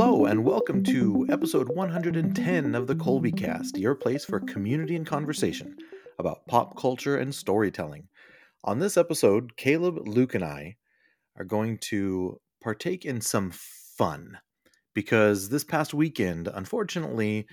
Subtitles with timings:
[0.00, 5.04] Hello, and welcome to episode 110 of the Colby Cast, your place for community and
[5.04, 5.76] conversation
[6.20, 8.06] about pop culture and storytelling.
[8.62, 10.76] On this episode, Caleb, Luke, and I
[11.36, 14.38] are going to partake in some fun
[14.94, 17.48] because this past weekend, unfortunately,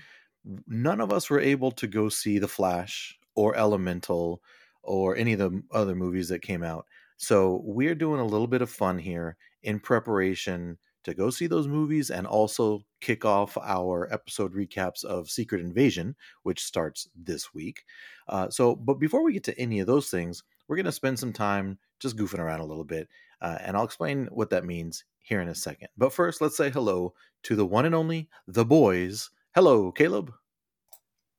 [0.68, 4.40] none of us were able to go see The Flash or Elemental
[4.84, 6.86] or any of the other movies that came out.
[7.16, 11.68] So we're doing a little bit of fun here in preparation to go see those
[11.68, 17.84] movies and also kick off our episode recaps of Secret Invasion, which starts this week.
[18.28, 21.16] Uh, so, but before we get to any of those things, we're going to spend
[21.16, 23.08] some time just goofing around a little bit,
[23.40, 25.88] uh, and I'll explain what that means here in a second.
[25.96, 27.14] But first, let's say hello
[27.44, 29.30] to the one and only the boys.
[29.54, 30.32] Hello, Caleb.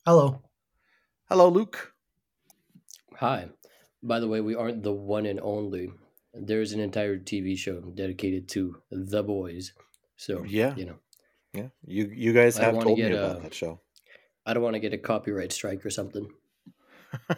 [0.05, 0.41] Hello.
[1.27, 1.94] Hello, Luke.
[3.17, 3.49] Hi.
[4.02, 5.91] By the way, we aren't the one and only
[6.39, 9.73] there's an entire TV show dedicated to the boys.
[10.16, 10.97] So yeah, you know,
[11.53, 13.80] yeah, you you guys have told me about a, that show.
[14.45, 16.30] I don't want to get a copyright strike or something.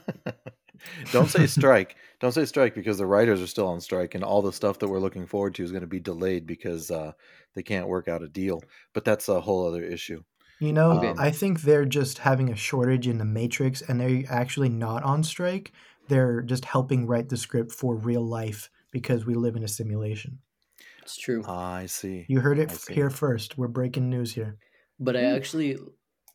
[1.11, 1.95] don't say strike.
[2.19, 4.87] Don't say strike because the writers are still on strike, and all the stuff that
[4.87, 7.13] we're looking forward to is going to be delayed because uh,
[7.55, 8.61] they can't work out a deal.
[8.93, 10.23] But that's a whole other issue.
[10.59, 14.23] You know, um, I think they're just having a shortage in the Matrix, and they're
[14.29, 15.71] actually not on strike.
[16.09, 20.39] They're just helping write the script for real life because we live in a simulation.
[21.01, 21.43] It's true.
[21.45, 22.25] I see.
[22.27, 23.57] You heard it here first.
[23.57, 24.57] We're breaking news here.
[24.99, 25.35] But I hmm.
[25.35, 25.77] actually,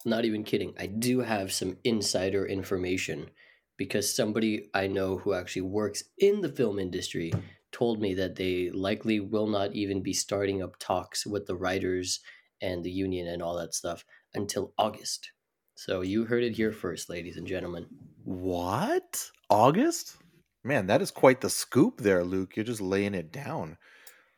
[0.05, 3.31] not even kidding, I do have some insider information
[3.77, 7.33] because somebody I know who actually works in the film industry
[7.73, 12.21] told me that they likely will not even be starting up talks with the writers
[12.63, 15.33] and the union and all that stuff until August.
[15.75, 17.87] So you heard it here first, ladies and gentlemen.
[18.23, 19.29] What?
[19.51, 20.17] August?
[20.65, 22.57] Man, that is quite the scoop there, Luke.
[22.57, 23.79] You're just laying it down.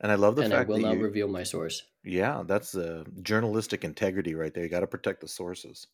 [0.00, 1.82] And I love the and fact I will that not you, reveal my source.
[2.05, 4.65] Yeah, that's a journalistic integrity right there.
[4.65, 5.86] You got to protect the sources.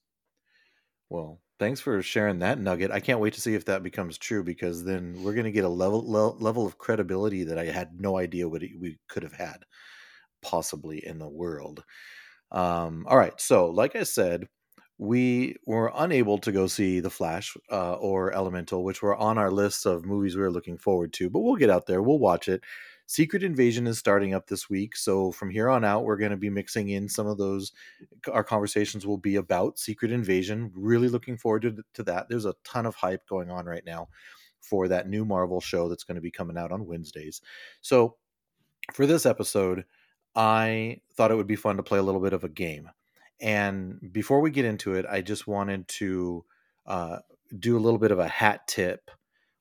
[1.08, 2.90] Well, thanks for sharing that nugget.
[2.90, 5.64] I can't wait to see if that becomes true because then we're going to get
[5.64, 6.02] a level
[6.40, 9.64] level of credibility that I had no idea what we could have had
[10.42, 11.84] possibly in the world.
[12.52, 14.48] Um, all right, so like I said,
[15.02, 19.50] we were unable to go see The Flash uh, or Elemental, which were on our
[19.50, 21.28] list of movies we were looking forward to.
[21.28, 22.62] But we'll get out there, we'll watch it.
[23.06, 26.36] Secret Invasion is starting up this week, so from here on out, we're going to
[26.36, 27.72] be mixing in some of those.
[28.30, 30.70] Our conversations will be about Secret Invasion.
[30.72, 32.28] Really looking forward to, to that.
[32.28, 34.08] There's a ton of hype going on right now
[34.60, 37.42] for that new Marvel show that's going to be coming out on Wednesdays.
[37.80, 38.18] So
[38.92, 39.84] for this episode,
[40.36, 42.88] I thought it would be fun to play a little bit of a game.
[43.42, 46.44] And before we get into it, I just wanted to
[46.86, 47.18] uh,
[47.58, 49.10] do a little bit of a hat tip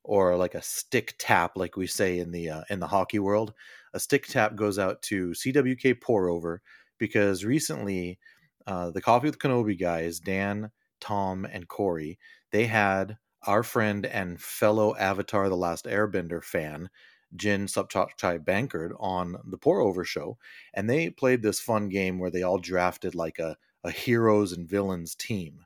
[0.04, 3.52] or like a stick tap, like we say in the uh, in the hockey world.
[3.92, 6.62] A stick tap goes out to CWK Pour Over
[6.98, 8.20] because recently
[8.66, 10.70] uh, the Coffee with Kenobi guys, Dan,
[11.00, 12.18] Tom, and Corey,
[12.52, 16.88] they had our friend and fellow Avatar: The Last Airbender fan
[17.34, 20.38] Jin Subchai Bankard on the Pour Over show,
[20.72, 24.68] and they played this fun game where they all drafted like a a heroes and
[24.68, 25.64] villains team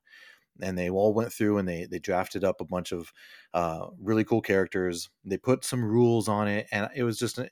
[0.61, 3.13] and they all went through and they they drafted up a bunch of
[3.55, 5.09] uh, really cool characters.
[5.25, 7.51] They put some rules on it, and it was just an,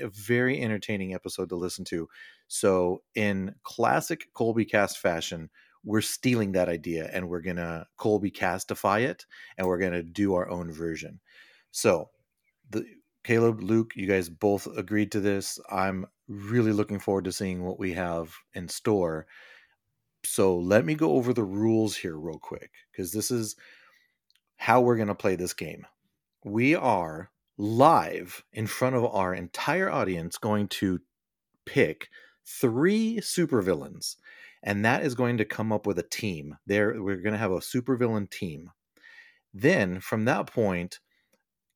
[0.00, 2.08] a very entertaining episode to listen to.
[2.48, 5.50] So, in classic Colby Cast fashion,
[5.84, 9.26] we're stealing that idea and we're gonna Colby Castify it,
[9.56, 11.20] and we're gonna do our own version.
[11.70, 12.10] So,
[12.70, 12.84] the
[13.24, 15.60] Caleb, Luke, you guys both agreed to this.
[15.70, 19.26] I'm really looking forward to seeing what we have in store
[20.24, 23.56] so let me go over the rules here real quick because this is
[24.56, 25.86] how we're going to play this game.
[26.44, 31.00] We are live in front of our entire audience going to
[31.66, 32.08] pick
[32.44, 34.16] three supervillains
[34.62, 36.56] and that is going to come up with a team.
[36.66, 38.70] There we're going to have a supervillain team.
[39.52, 41.00] Then from that point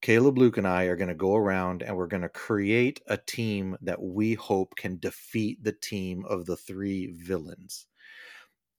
[0.02, 3.16] Caleb, Luke, and I are going to go around and we're going to create a
[3.16, 7.86] team that we hope can defeat the team of the three villains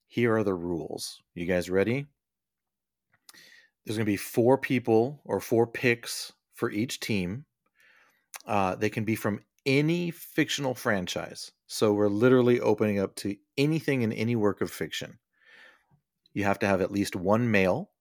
[0.07, 1.21] here are the rules.
[1.35, 2.07] You guys ready?
[3.85, 7.45] There's going to be four people or four picks for each team.
[8.45, 11.51] Uh, they can be from any fictional franchise.
[11.67, 15.19] So we're literally opening up to anything in any work of fiction.
[16.33, 17.91] You have to have at least one male.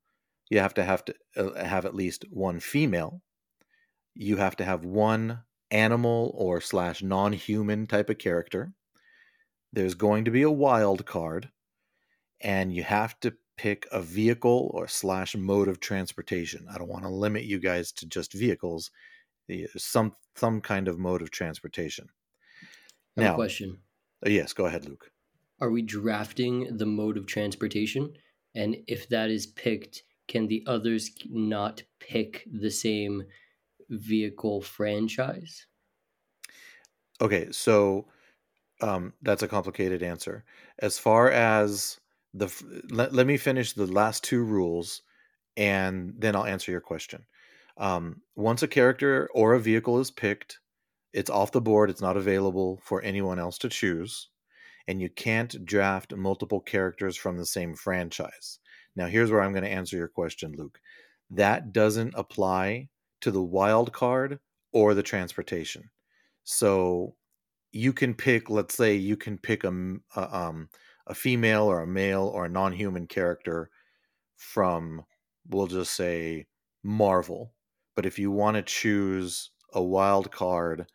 [0.48, 3.22] You have to have to uh, have at least one female.
[4.14, 8.72] You have to have one animal or slash non-human type of character.
[9.72, 11.50] There's going to be a wild card
[12.40, 16.66] and you have to pick a vehicle or slash mode of transportation.
[16.70, 18.90] I don't want to limit you guys to just vehicles.
[19.76, 22.08] Some some kind of mode of transportation.
[23.16, 23.78] Now, question:
[24.24, 25.10] Uh, yes, go ahead, Luke.
[25.60, 28.14] Are we drafting the mode of transportation?
[28.54, 33.24] And if that is picked, can the others not pick the same
[33.88, 35.66] vehicle franchise?
[37.20, 38.08] Okay, so
[38.82, 40.44] um, that's a complicated answer.
[40.78, 41.98] As far as
[42.36, 45.02] the, let, let me finish the last two rules,
[45.56, 47.24] and then I'll answer your question.
[47.78, 50.58] Um, once a character or a vehicle is picked,
[51.12, 51.90] it's off the board.
[51.90, 54.28] It's not available for anyone else to choose,
[54.86, 58.58] and you can't draft multiple characters from the same franchise.
[58.94, 60.78] Now, here's where I'm going to answer your question, Luke.
[61.30, 62.88] That doesn't apply
[63.22, 64.40] to the wild card
[64.72, 65.90] or the transportation.
[66.44, 67.14] So
[67.72, 69.68] you can pick, let's say, you can pick a.
[70.16, 70.68] um,
[71.06, 73.70] a female or a male or a non human character
[74.36, 75.04] from,
[75.48, 76.46] we'll just say,
[76.82, 77.52] Marvel.
[77.94, 80.86] But if you want to choose a wild card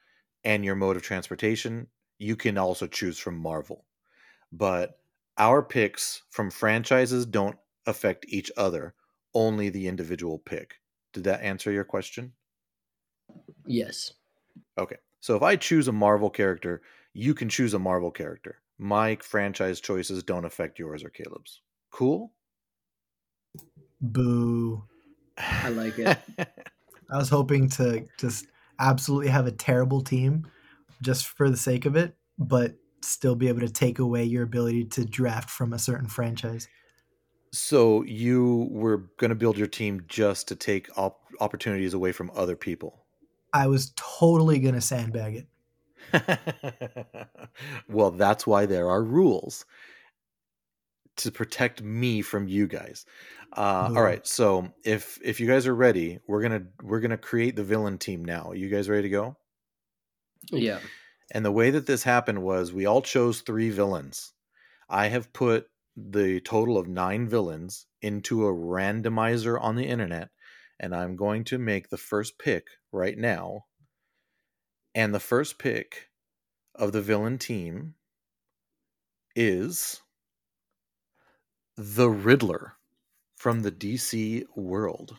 [0.43, 1.87] and your mode of transportation,
[2.17, 3.85] you can also choose from Marvel.
[4.51, 4.99] But
[5.37, 7.57] our picks from franchises don't
[7.87, 8.93] affect each other,
[9.33, 10.75] only the individual pick.
[11.13, 12.33] Did that answer your question?
[13.65, 14.13] Yes.
[14.77, 14.97] Okay.
[15.19, 16.81] So if I choose a Marvel character,
[17.13, 18.61] you can choose a Marvel character.
[18.83, 21.61] My franchise choices don't affect yours or Caleb's.
[21.91, 22.33] Cool?
[24.01, 24.83] Boo.
[25.37, 26.17] I like it.
[26.39, 28.47] I was hoping to just
[28.79, 30.47] absolutely have a terrible team
[31.03, 34.85] just for the sake of it, but still be able to take away your ability
[34.85, 36.67] to draft from a certain franchise.
[37.53, 42.31] so you were going to build your team just to take op- opportunities away from
[42.33, 43.05] other people.
[43.53, 45.47] I was totally going to sandbag it.
[47.89, 49.65] well, that's why there are rules
[51.17, 53.05] to protect me from you guys.
[53.53, 53.97] Uh, Boo.
[53.97, 57.63] all right, so if if you guys are ready, we're gonna we're gonna create the
[57.63, 58.53] villain team now.
[58.53, 59.37] You guys ready to go?
[60.51, 60.79] Yeah.
[61.33, 64.33] And the way that this happened was we all chose three villains.
[64.89, 70.29] I have put the total of nine villains into a randomizer on the internet,
[70.79, 73.65] and I'm going to make the first pick right now.
[74.93, 76.09] And the first pick
[76.75, 77.95] of the villain team
[79.35, 80.01] is
[81.77, 82.73] the Riddler
[83.35, 85.15] from the DC world.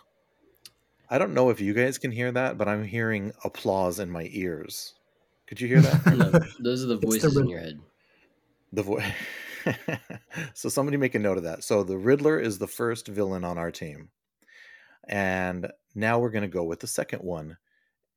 [1.11, 4.29] I don't know if you guys can hear that, but I'm hearing applause in my
[4.33, 4.95] ears.
[5.47, 6.07] Could you hear that?
[6.17, 6.31] No,
[6.61, 7.81] those are the the voices in your head.
[8.73, 9.05] The voice.
[10.55, 11.65] so somebody make a note of that.
[11.65, 14.09] So the Riddler is the first villain on our team,
[15.07, 17.59] and now we're going to go with the second one.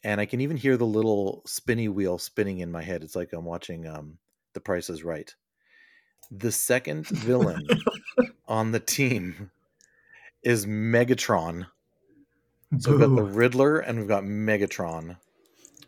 [0.06, 3.02] And I can even hear the little spinny wheel spinning in my head.
[3.04, 4.20] It's like I'm watching um,
[4.54, 5.34] The Price is Right.
[6.30, 7.68] The second villain
[8.48, 9.50] on the team
[10.44, 11.66] is Megatron.
[12.78, 15.18] So we've got the Riddler and we've got Megatron,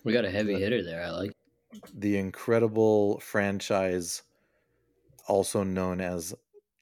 [0.04, 1.04] We got a heavy The- hitter there.
[1.04, 1.32] I like.
[1.94, 4.24] the incredible franchise,
[5.28, 6.34] also known as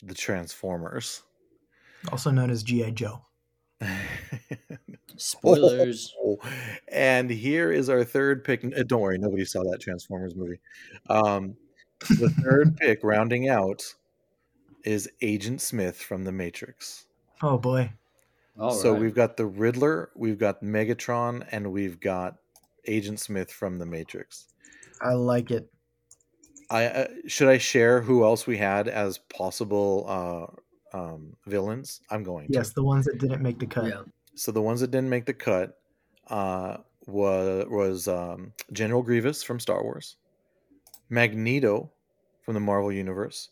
[0.02, 1.24] the Transformers.
[2.12, 2.92] also known as G.I.
[2.92, 3.25] Joe.
[5.18, 6.14] Spoilers.
[6.24, 6.38] Oh,
[6.88, 8.64] and here is our third pick.
[8.66, 10.60] uh, Don't worry, nobody saw that Transformers movie.
[11.10, 11.56] Um,
[12.20, 13.84] the third pick, rounding out,
[14.84, 17.06] is Agent Smith from The Matrix.
[17.42, 17.92] Oh boy.
[18.60, 19.02] All so right.
[19.02, 22.38] we've got the Riddler, we've got Megatron, and we've got
[22.86, 24.48] Agent Smith from The Matrix.
[25.02, 25.70] I like it.
[26.70, 30.60] I uh, should I share who else we had as possible uh,
[30.96, 32.02] um, villains?
[32.10, 32.54] I'm going to.
[32.54, 33.86] Yes, the ones that didn't make the cut.
[33.86, 34.04] Yeah.
[34.36, 35.78] So the ones that didn't make the cut
[36.30, 40.16] uh, was was um, General Grievous from Star Wars,
[41.10, 41.92] Magneto
[42.42, 43.50] from the Marvel Universe,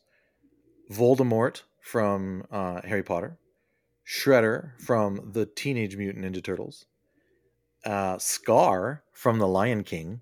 [0.91, 3.37] Voldemort from uh, Harry Potter,
[4.07, 6.85] Shredder from the Teenage Mutant Ninja Turtles,
[7.85, 10.21] uh, Scar from The Lion King,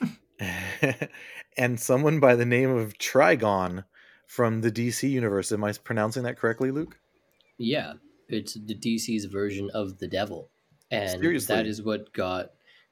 [1.56, 3.84] and someone by the name of Trigon
[4.26, 5.52] from the DC universe.
[5.52, 6.98] Am I pronouncing that correctly, Luke?
[7.58, 7.94] Yeah,
[8.28, 10.50] it's the DC's version of the devil,
[10.90, 11.54] and Seriously?
[11.54, 12.50] that is what got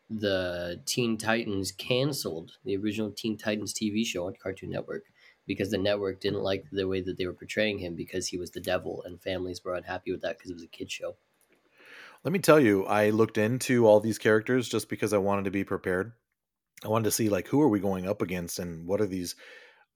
[0.08, 2.52] the Teen Titans canceled.
[2.64, 5.04] The original Teen Titans TV show on Cartoon Network
[5.46, 8.50] because the network didn't like the way that they were portraying him because he was
[8.50, 11.16] the devil, and families were unhappy with that because it was a kid show.
[12.22, 15.50] Let me tell you, I looked into all these characters just because I wanted to
[15.50, 16.12] be prepared.
[16.82, 19.36] I wanted to see like who are we going up against and what are these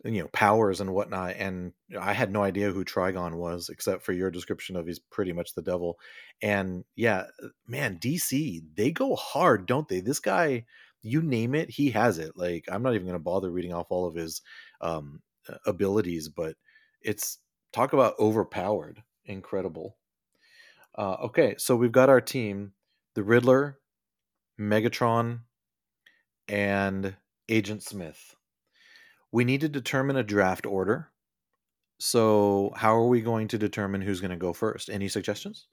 [0.04, 1.36] you know powers and whatnot.
[1.36, 5.32] And I had no idea who Trigon was except for your description of he's pretty
[5.32, 5.98] much the devil.
[6.42, 7.24] And yeah,
[7.66, 10.00] man, DC they go hard, don't they?
[10.00, 10.64] This guy,
[11.02, 12.32] you name it, he has it.
[12.36, 14.42] Like I'm not even going to bother reading off all of his
[14.80, 15.20] um,
[15.66, 16.56] abilities, but
[17.02, 17.38] it's
[17.72, 19.96] talk about overpowered, incredible.
[20.96, 22.72] Uh, okay, so we've got our team:
[23.14, 23.78] the Riddler,
[24.60, 25.40] Megatron,
[26.48, 27.16] and
[27.48, 28.34] Agent Smith.
[29.32, 31.10] We need to determine a draft order.
[31.98, 34.88] So, how are we going to determine who's going to go first?
[34.88, 35.66] Any suggestions?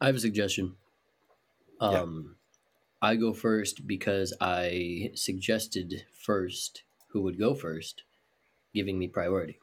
[0.00, 0.76] I have a suggestion.
[1.80, 1.88] Yeah.
[1.88, 2.36] Um,
[3.00, 8.02] I go first because I suggested first who would go first,
[8.74, 9.58] giving me priority.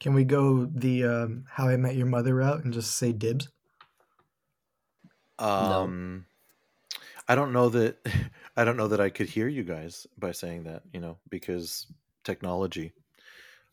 [0.00, 3.48] Can we go the um, How I Met Your Mother route and just say dibs?
[5.38, 6.26] Um,
[7.28, 7.98] I don't know that
[8.56, 11.86] I don't know that I could hear you guys by saying that, you know, because
[12.24, 12.92] technology.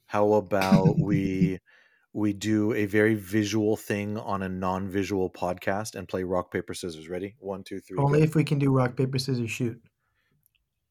[0.05, 1.59] How about we
[2.13, 7.07] we do a very visual thing on a non-visual podcast and play rock paper scissors?
[7.07, 7.35] Ready?
[7.39, 7.97] One, two, three.
[7.97, 8.25] Only go.
[8.25, 9.81] if we can do rock paper scissors shoot.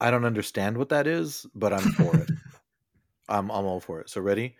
[0.00, 2.30] I don't understand what that is, but I'm for it.
[3.28, 4.10] I'm I'm all for it.
[4.10, 4.56] So ready?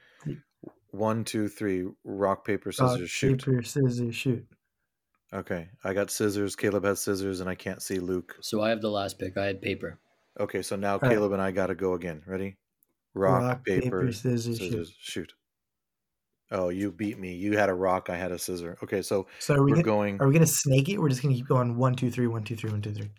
[0.90, 1.86] One, two, three.
[2.04, 3.44] Rock paper scissors rock shoot.
[3.44, 4.46] paper scissors shoot.
[5.34, 6.54] Okay, I got scissors.
[6.54, 8.36] Caleb has scissors, and I can't see Luke.
[8.40, 9.36] So I have the last pick.
[9.38, 9.98] I had paper.
[10.38, 11.10] Okay, so now right.
[11.10, 12.22] Caleb and I got to go again.
[12.26, 12.56] Ready?
[13.14, 14.70] Rock, Rock, paper, paper, scissors, shoot.
[14.70, 15.32] scissors, shoot.
[16.50, 17.34] Oh, you beat me.
[17.34, 18.10] You had a rock.
[18.10, 18.76] I had a scissor.
[18.82, 20.20] Okay, so So are we we're gonna, going.
[20.20, 20.98] are we gonna snake it?
[20.98, 23.10] We're just gonna keep going one two three one two three one two three.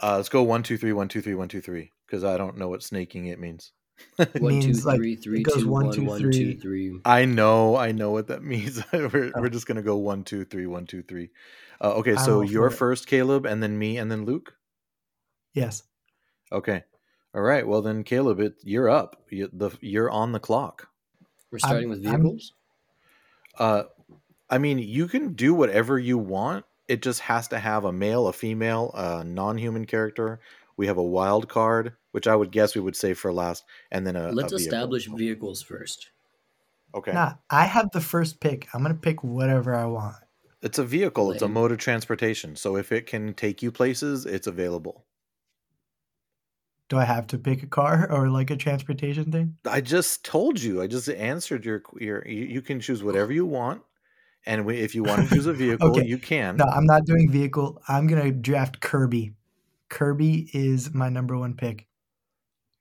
[0.00, 1.90] Uh, let's go one, two, three, one, two, three, one, two, three.
[2.06, 3.72] Because I don't know what snaking it means.
[4.18, 6.32] It One, two, like, three, three, it goes two, one, one, two, one, three.
[6.32, 7.00] two, three.
[7.04, 8.82] I know, I know what that means.
[8.92, 9.40] we're Oh.
[9.40, 11.30] we're just gonna go one, two, three, one, two, three.
[11.80, 12.78] Uh, okay, so all you're for it.
[12.78, 14.54] first, Caleb, and then me, and then Luke.
[15.54, 15.82] Yes.
[16.52, 16.84] Okay.
[17.34, 17.66] All right.
[17.66, 19.22] Well, then, Caleb, it you're up.
[19.30, 20.88] You, the you're on the clock.
[21.50, 22.52] We're starting I'm- with I'm- vehicles.
[23.58, 23.84] Uh,
[24.48, 26.64] I mean, you can do whatever you want.
[26.88, 30.40] It just has to have a male, a female, a non-human character.
[30.76, 34.06] We have a wild card, which I would guess we would save for last, and
[34.06, 34.30] then a.
[34.30, 34.74] Let's a vehicle.
[34.74, 36.10] establish vehicles first.
[36.94, 37.12] Okay.
[37.12, 38.68] Nah, I have the first pick.
[38.72, 40.16] I'm gonna pick whatever I want.
[40.62, 41.30] It's a vehicle.
[41.30, 42.56] It's a mode of transportation.
[42.56, 45.04] So if it can take you places, it's available.
[46.88, 49.56] Do I have to pick a car or like a transportation thing?
[49.68, 50.80] I just told you.
[50.82, 52.26] I just answered your your.
[52.26, 53.82] You, you can choose whatever you want,
[54.46, 56.06] and we, if you want to choose a vehicle, Okay.
[56.06, 56.56] you can.
[56.56, 57.80] No, I'm not doing vehicle.
[57.88, 59.34] I'm gonna draft Kirby.
[59.88, 61.86] Kirby is my number one pick.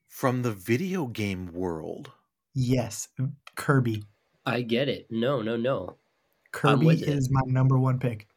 [0.08, 2.12] From the video game world.
[2.54, 3.10] Yes,
[3.56, 4.04] Kirby.
[4.46, 5.08] I get it.
[5.10, 5.98] No, no, no.
[6.52, 7.10] Kirby is it.
[7.10, 8.28] is my number one pick.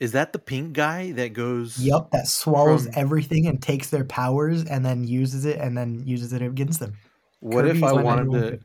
[0.00, 1.78] Is that the pink guy that goes?
[1.78, 6.02] Yep, that swallows From- everything and takes their powers and then uses it and then
[6.06, 6.94] uses it against them.
[7.40, 8.60] What Kirby if I wanted number one to?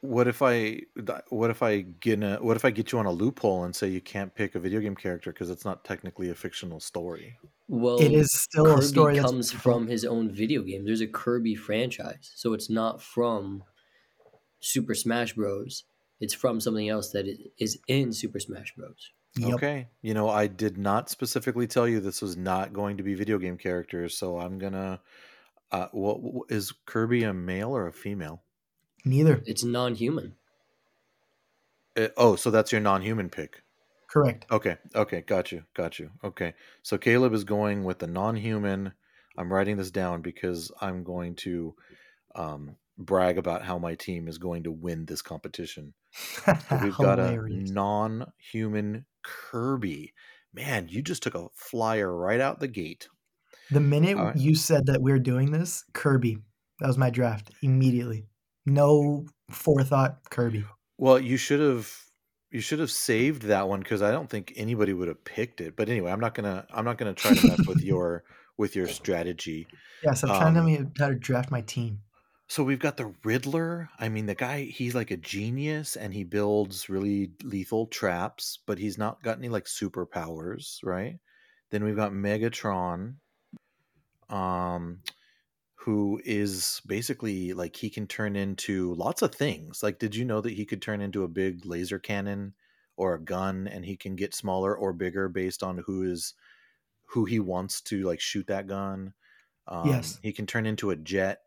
[0.00, 0.10] Pick.
[0.10, 0.80] What if I?
[1.28, 2.36] What if I get a?
[2.36, 4.80] What if I get you on a loophole and say you can't pick a video
[4.80, 7.36] game character because it's not technically a fictional story?
[7.68, 10.84] Well, It is still Kirby a story that's comes from his own video game.
[10.84, 13.62] There's a Kirby franchise, so it's not from
[14.60, 15.84] Super Smash Bros.
[16.20, 17.26] It's from something else that
[17.58, 19.12] is in Super Smash Bros.
[19.36, 19.54] Yep.
[19.54, 19.88] Okay.
[20.02, 23.38] You know, I did not specifically tell you this was not going to be video
[23.38, 25.00] game characters, so I'm gonna.
[25.70, 28.42] Uh, what what- is Kirby a male or a female?
[29.04, 29.42] Neither.
[29.46, 30.34] It's non-human.
[31.96, 33.62] Uh, oh, so that's your non-human pick.
[34.08, 34.46] Correct.
[34.50, 34.76] Okay.
[34.94, 35.20] Okay.
[35.20, 35.64] Got you.
[35.74, 36.10] Got you.
[36.24, 36.54] Okay.
[36.82, 38.92] So Caleb is going with the non-human.
[39.36, 41.74] I'm writing this down because I'm going to
[42.34, 45.94] um, brag about how my team is going to win this competition.
[46.12, 50.14] So we've got a non-human Kirby.
[50.54, 53.08] Man, you just took a flyer right out the gate.
[53.70, 54.36] The minute All right.
[54.36, 56.38] you said that we're doing this, Kirby.
[56.80, 58.24] That was my draft immediately.
[58.68, 60.64] No forethought, Kirby.
[60.98, 61.92] Well, you should have
[62.50, 65.76] you should have saved that one because I don't think anybody would have picked it.
[65.76, 68.24] But anyway, I'm not gonna I'm not gonna try to mess with your
[68.56, 69.66] with your strategy.
[70.02, 72.00] Yeah, so I'm trying to Um, tell me how to draft my team.
[72.48, 73.90] So we've got the Riddler.
[73.98, 78.78] I mean, the guy he's like a genius and he builds really lethal traps, but
[78.78, 81.18] he's not got any like superpowers, right?
[81.70, 83.16] Then we've got Megatron,
[84.30, 85.00] um,
[85.80, 89.82] who is basically like he can turn into lots of things.
[89.82, 92.54] Like, did you know that he could turn into a big laser cannon
[92.96, 96.34] or a gun, and he can get smaller or bigger based on who is
[97.06, 99.14] who he wants to like shoot that gun.
[99.68, 100.18] Um, Yes.
[100.22, 101.42] he can turn into a jet.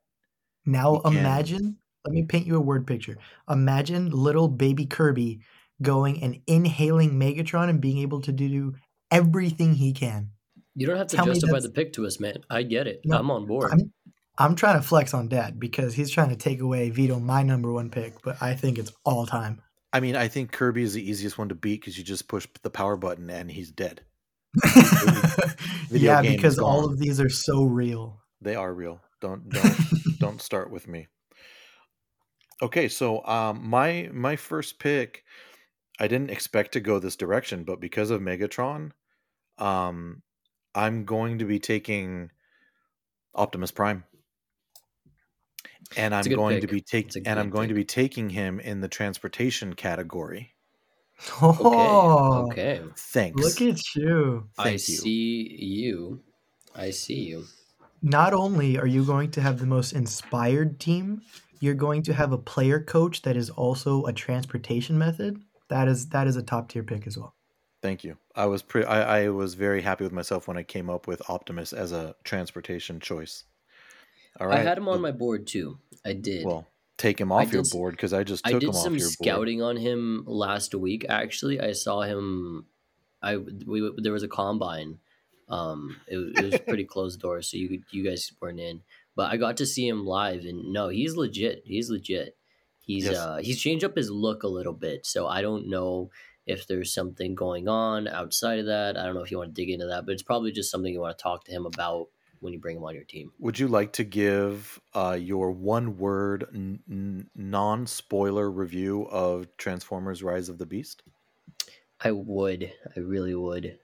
[0.66, 3.18] Now he can- imagine, let me paint you a word picture.
[3.50, 5.42] Imagine little baby Kirby
[5.82, 8.76] going and inhaling Megatron and being able to do
[9.12, 10.32] everything he can.
[10.74, 12.38] You don't have to Tell justify the pick to us, man.
[12.50, 13.02] I get it.
[13.04, 13.72] No, I'm on board.
[13.74, 13.92] I'm
[14.42, 17.72] I'm trying to flex on dad because he's trying to take away Vito my number
[17.72, 19.62] one pick, but I think it's all time.
[19.94, 22.48] I mean, I think Kirby is the easiest one to beat because you just push
[22.64, 24.02] the power button and he's dead.
[25.92, 28.22] Yeah, because all of these are so real.
[28.40, 29.02] They are real.
[29.20, 29.76] Don't don't
[30.20, 31.08] don't start with me.
[32.62, 35.24] Okay, so um, my my first pick,
[36.00, 38.92] I didn't expect to go this direction, but because of Megatron,
[39.58, 40.22] um,
[40.74, 42.32] I'm going to be taking
[43.36, 44.06] Optimus Prime.
[45.98, 47.86] And I'm It's a good going to be taking and I'm good going to be
[47.86, 50.54] taking him in the transportation category.
[51.42, 52.82] Oh, Okay.
[52.82, 52.90] Okay.
[52.98, 53.42] Thanks.
[53.42, 54.50] look at you.
[54.58, 54.78] I you.
[54.78, 56.22] see you.
[56.76, 57.46] I see you.
[58.02, 61.22] Not only are you going to have the most inspired team,
[61.60, 65.40] you're going to have a player coach that is also a transportation method.
[65.70, 67.36] That is that is a top tier pick as well.
[67.82, 68.18] Thank you.
[68.36, 71.30] I was pre- I, I was very happy with myself when I came up with
[71.30, 73.44] Optimus as a transportation choice.
[74.40, 74.60] All right.
[74.60, 75.78] I had him on my board too.
[76.06, 76.46] I did.
[76.46, 78.96] Well, take him off your did board because I just I did him off some
[78.96, 79.14] your board.
[79.14, 81.06] scouting on him last week.
[81.10, 82.66] Actually, I saw him.
[83.22, 85.00] I we there was a combine.
[85.50, 88.82] Um, it, it was pretty closed doors, so you you guys weren't in.
[89.16, 91.64] But I got to see him live, and no, he's legit.
[91.66, 92.38] He's legit.
[92.80, 93.18] He's Yes.
[93.18, 95.06] uh he's changed up his look a little bit.
[95.06, 96.10] So I don't know
[96.48, 98.98] if there's something going on outside of that.
[98.98, 100.92] I don't know if you want to dig into that, but it's probably just something
[100.92, 102.08] you want to talk to him about
[102.42, 103.32] when you bring him on your team.
[103.40, 110.22] Would you like to give uh, your one word, n- non spoiler review of Transformers
[110.22, 111.04] Rise of the Beast?
[112.02, 112.74] I would.
[112.96, 113.80] I really would.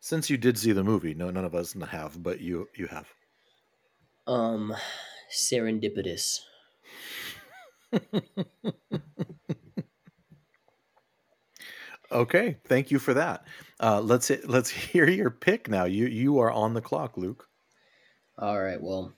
[0.00, 3.12] Since you did see the movie, no, none of us have, but you you have.
[4.26, 4.74] Um,
[5.30, 6.40] serendipitous.
[12.10, 13.46] Okay, thank you for that.
[13.80, 15.84] Uh, let's let's hear your pick now.
[15.84, 17.48] You you are on the clock, Luke.
[18.38, 18.80] All right.
[18.80, 19.14] Well,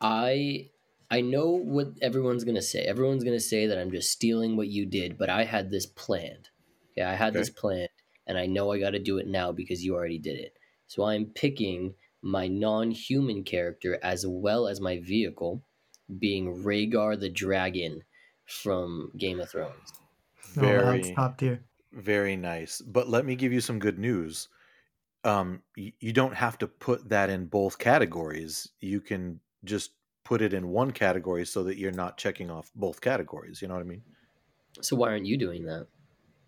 [0.00, 0.70] I
[1.10, 2.80] I know what everyone's gonna say.
[2.80, 6.48] Everyone's gonna say that I'm just stealing what you did, but I had this planned.
[6.96, 7.88] Yeah, I had this planned,
[8.26, 10.56] and I know I got to do it now because you already did it.
[10.86, 15.62] So I'm picking my non-human character as well as my vehicle,
[16.18, 18.02] being Vhagar the dragon
[18.46, 19.92] from Game of Thrones.
[20.56, 21.64] Oh, that's Very top tier.
[21.94, 22.80] Very nice.
[22.80, 24.48] But let me give you some good news.
[25.24, 28.68] Um, y- you don't have to put that in both categories.
[28.80, 29.92] You can just
[30.24, 33.62] put it in one category so that you're not checking off both categories.
[33.62, 34.02] You know what I mean?
[34.80, 35.86] So why aren't you doing that?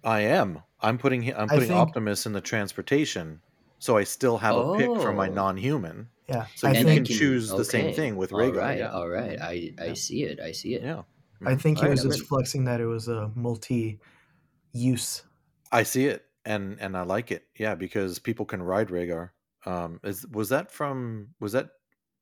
[0.04, 0.62] I am.
[0.80, 3.40] I'm putting I'm putting think- Optimus in the transportation,
[3.78, 5.32] so I still have a pick for my Oh.
[5.32, 6.08] non-human.
[6.28, 8.56] Yeah, So I you And can think choose the same thing with All Vhagar.
[8.56, 8.90] right, yeah.
[8.92, 9.40] all right.
[9.40, 9.94] I I Yeah.
[9.94, 10.40] see it.
[10.40, 10.82] I see it.
[10.82, 11.02] Yeah.
[11.44, 12.28] I think he Alright, was I'm just ready.
[12.28, 15.22] flexing that it was a multi-use.
[15.72, 17.46] I see it, and and I like it.
[17.56, 19.30] Yeah, because people can ride Vhagar.
[19.64, 21.70] Um, is was that from was that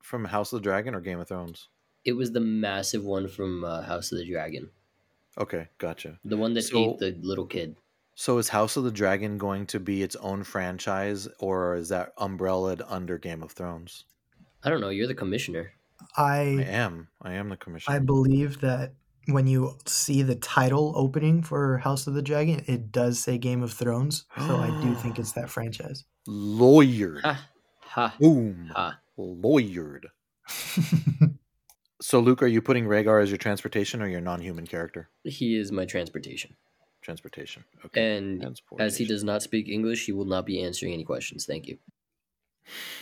[0.03, 1.69] from House of the Dragon or Game of Thrones?
[2.05, 4.71] It was the massive one from uh, House of the Dragon,
[5.39, 6.19] Okay, gotcha.
[6.25, 7.77] the one that So- ate the little kid.
[8.17, 12.13] So is House of the Dragon going to be its own franchise, or is that
[12.19, 14.05] umbrellaed under Game of Thrones?
[14.63, 14.91] I don't know.
[14.91, 15.73] You're the commissioner.
[16.17, 17.09] I I am.
[17.23, 17.97] I am the commissioner.
[17.97, 18.93] I believe that
[19.27, 23.63] when you see the title opening for House of the Dragon, it does say Game
[23.63, 24.25] of Thrones.
[24.37, 26.05] So I do think it's that franchise.
[26.29, 27.23] Lawyered.
[27.23, 27.49] Ha
[27.81, 28.71] ha Boom.
[28.75, 28.99] ha.
[29.19, 30.05] Lawyered.
[32.01, 35.09] So, Luke, are you putting Vhagar as your transportation or your non-human character?
[35.23, 36.55] He is my transportation,
[37.01, 37.65] Transportation.
[37.87, 38.19] Okay.
[38.19, 41.47] and as he does not speak English, he will not be answering any questions.
[41.47, 41.79] Thank you.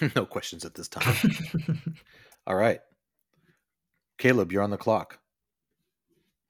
[0.14, 1.16] no questions at this time.
[2.46, 2.78] All right.
[4.18, 5.18] Caleb, you're on the clock.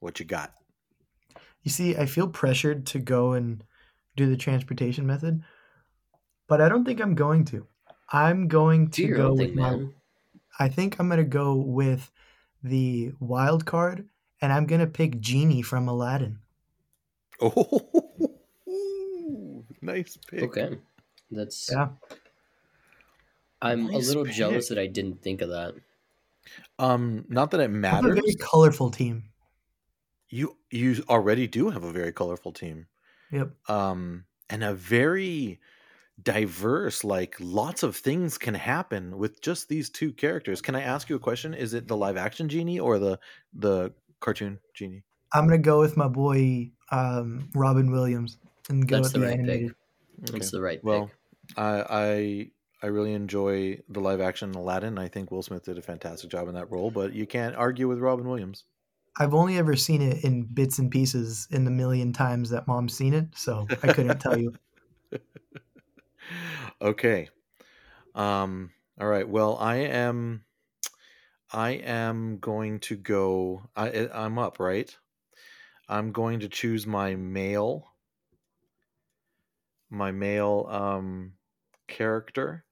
[0.03, 0.53] What you got?
[1.63, 3.63] You see, I feel pressured to go and
[4.17, 5.45] do the transportation method,
[6.49, 7.69] but I don't think I'm going to.
[8.13, 9.71] I'm going to go with thing, my.
[9.71, 9.95] man.
[10.59, 12.11] I think I'm going to go with
[12.65, 14.09] the wild card,
[14.41, 16.41] and I'm going to pick Genie from Aladdin.
[17.41, 18.35] Oh,
[19.81, 20.43] nice pick.
[20.43, 20.79] Okay,
[21.31, 21.71] that's.
[21.71, 21.91] Yeah.
[23.63, 25.75] I'm Nice a little jealous that I didn't think of that.
[26.81, 28.03] Um, not that it matters.
[28.03, 29.29] have a very colorful team.
[30.33, 32.87] You you already do have a very colorful team.
[33.31, 33.53] Yep.
[33.69, 35.61] Um, and a very
[36.23, 37.05] diverse.
[37.05, 40.63] Like lots of things can happen with just these two characters.
[40.63, 41.55] Can I ask you a question?
[41.55, 43.19] Is it the live action genie or the
[43.53, 45.05] the cartoon genie?
[45.35, 49.19] I'm going to go with my boy um, Robin Williams and go That's with the
[49.21, 49.75] the right animated.
[50.27, 50.33] pick.
[50.33, 51.59] That's the right Well, pick.
[51.59, 52.51] I I
[52.83, 54.99] I really enjoy the live action Aladdin.
[54.99, 57.89] I think Will Smith did a fantastic job in that role, but you can't argue
[57.89, 58.65] with Robin Williams.
[59.19, 62.97] I've only ever seen it in bits and pieces in the million times that mom's
[62.97, 64.59] seen it, so I couldn't tell you.
[66.81, 67.29] okay.
[68.15, 69.29] Um all right.
[69.29, 70.45] Well, I am
[71.53, 74.97] I am going to go I I'm up, right?
[75.89, 77.95] I'm going to choose my male
[79.91, 81.35] my male um
[81.87, 82.65] character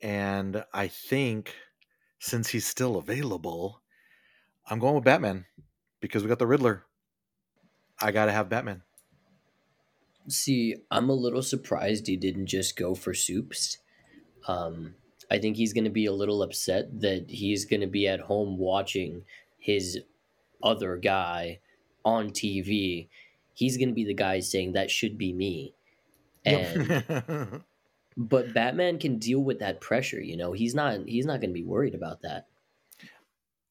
[0.00, 1.56] and I think
[2.20, 3.82] since he's still available,
[4.66, 5.46] I'm going with Batman
[6.02, 6.84] because we got the Riddler.
[8.02, 8.82] I got to have Batman.
[10.28, 13.78] See, I'm a little surprised he didn't just go for soups.
[14.46, 14.96] Um,
[15.30, 18.20] I think he's going to be a little upset that he's going to be at
[18.20, 19.24] home watching
[19.58, 20.00] his
[20.62, 21.60] other guy
[22.04, 23.08] on TV.
[23.54, 25.74] He's going to be the guy saying that should be me.
[26.44, 27.62] And
[28.16, 30.52] but Batman can deal with that pressure, you know.
[30.52, 32.48] He's not he's not going to be worried about that.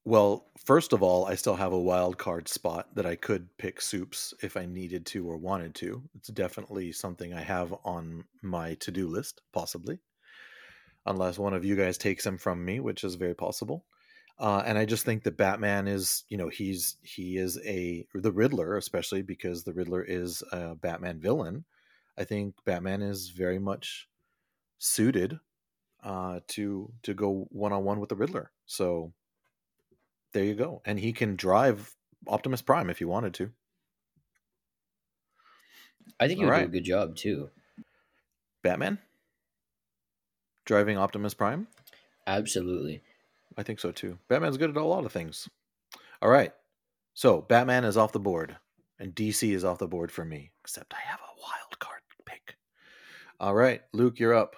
[0.03, 3.79] Well, first of all, I still have a wild card spot that I could pick
[3.81, 6.01] soups if I needed to or wanted to.
[6.15, 9.99] It's definitely something I have on my to do list, possibly.
[11.05, 13.85] Unless one of you guys takes him from me, which is very possible.
[14.39, 18.31] Uh, and I just think that Batman is, you know, he's he is a the
[18.31, 21.65] Riddler, especially because the Riddler is a Batman villain.
[22.17, 24.07] I think Batman is very much
[24.79, 25.39] suited
[26.03, 28.51] uh, to to go one on one with the Riddler.
[28.65, 29.13] So
[30.33, 31.95] there you go, and he can drive
[32.27, 33.51] Optimus Prime if he wanted to.
[36.19, 37.49] I think he would do a good job too.
[38.63, 38.99] Batman
[40.65, 41.67] driving Optimus Prime.
[42.27, 43.01] Absolutely.
[43.57, 44.17] I think so too.
[44.27, 45.49] Batman's good at a lot of things.
[46.21, 46.53] All right,
[47.13, 48.57] so Batman is off the board,
[48.99, 50.51] and DC is off the board for me.
[50.61, 52.55] Except I have a wild card pick.
[53.39, 54.55] All right, Luke, you're up.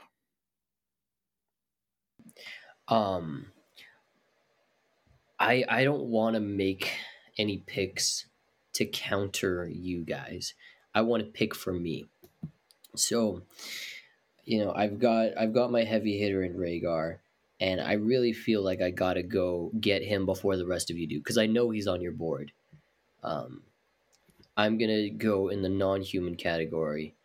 [2.90, 3.53] Um
[5.44, 6.92] I I don't want to make
[7.38, 8.28] any picks
[8.74, 10.54] to counter you guys.
[10.96, 12.06] I want to pick for me.
[12.96, 13.42] So,
[14.46, 17.18] you know, I've got I've got my heavy hitter in Vhagar,
[17.60, 21.08] and I really feel like I gotta go get him before the rest of you
[21.08, 22.52] do because I know he's on your board.
[23.22, 23.64] Um,
[24.56, 27.16] I'm gonna go in the non-human category,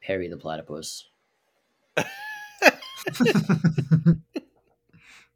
[0.00, 1.08] Perry the platypus.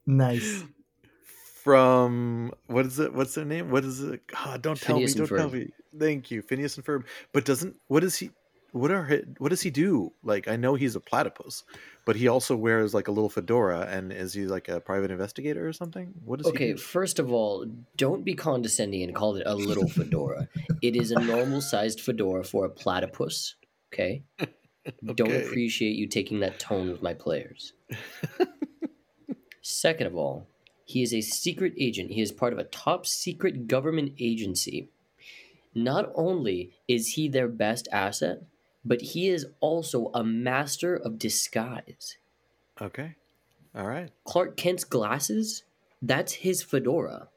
[0.07, 0.65] nice.
[1.67, 3.13] From what is it?
[3.13, 3.71] What's their name?
[3.73, 4.21] What is it?
[4.37, 5.27] Ah, don't tell Phineas me.
[5.27, 5.71] Don't tell me.
[5.99, 7.03] Thank you, Phineas and Ferb.
[7.33, 8.31] But doesn't what is he?
[8.71, 10.13] What are hi- what does he do?
[10.23, 11.65] Like I know he's a platypus,
[12.05, 13.81] but he also wears like a little fedora.
[13.91, 16.15] And is he like a private investigator or something?
[16.25, 16.79] What does Okay, he do?
[16.79, 20.49] first of all, don't be condescending and call it a little fedora.
[20.83, 23.57] it is a normal sized fedora for a platypus.
[23.93, 24.23] Okay?
[25.17, 27.73] Don't appreciate you taking that tone with my players.
[29.63, 30.47] Second of all,
[30.87, 32.13] he is a secret agent.
[32.13, 34.89] He is part of a top secret government agency.
[35.75, 38.45] Not only is he their best asset,
[38.85, 42.17] but he is also a master of disguise.
[42.81, 43.17] Okay,
[43.75, 44.11] all right.
[44.25, 45.65] Clark Kent's glasses,
[46.03, 47.29] that's his fedora,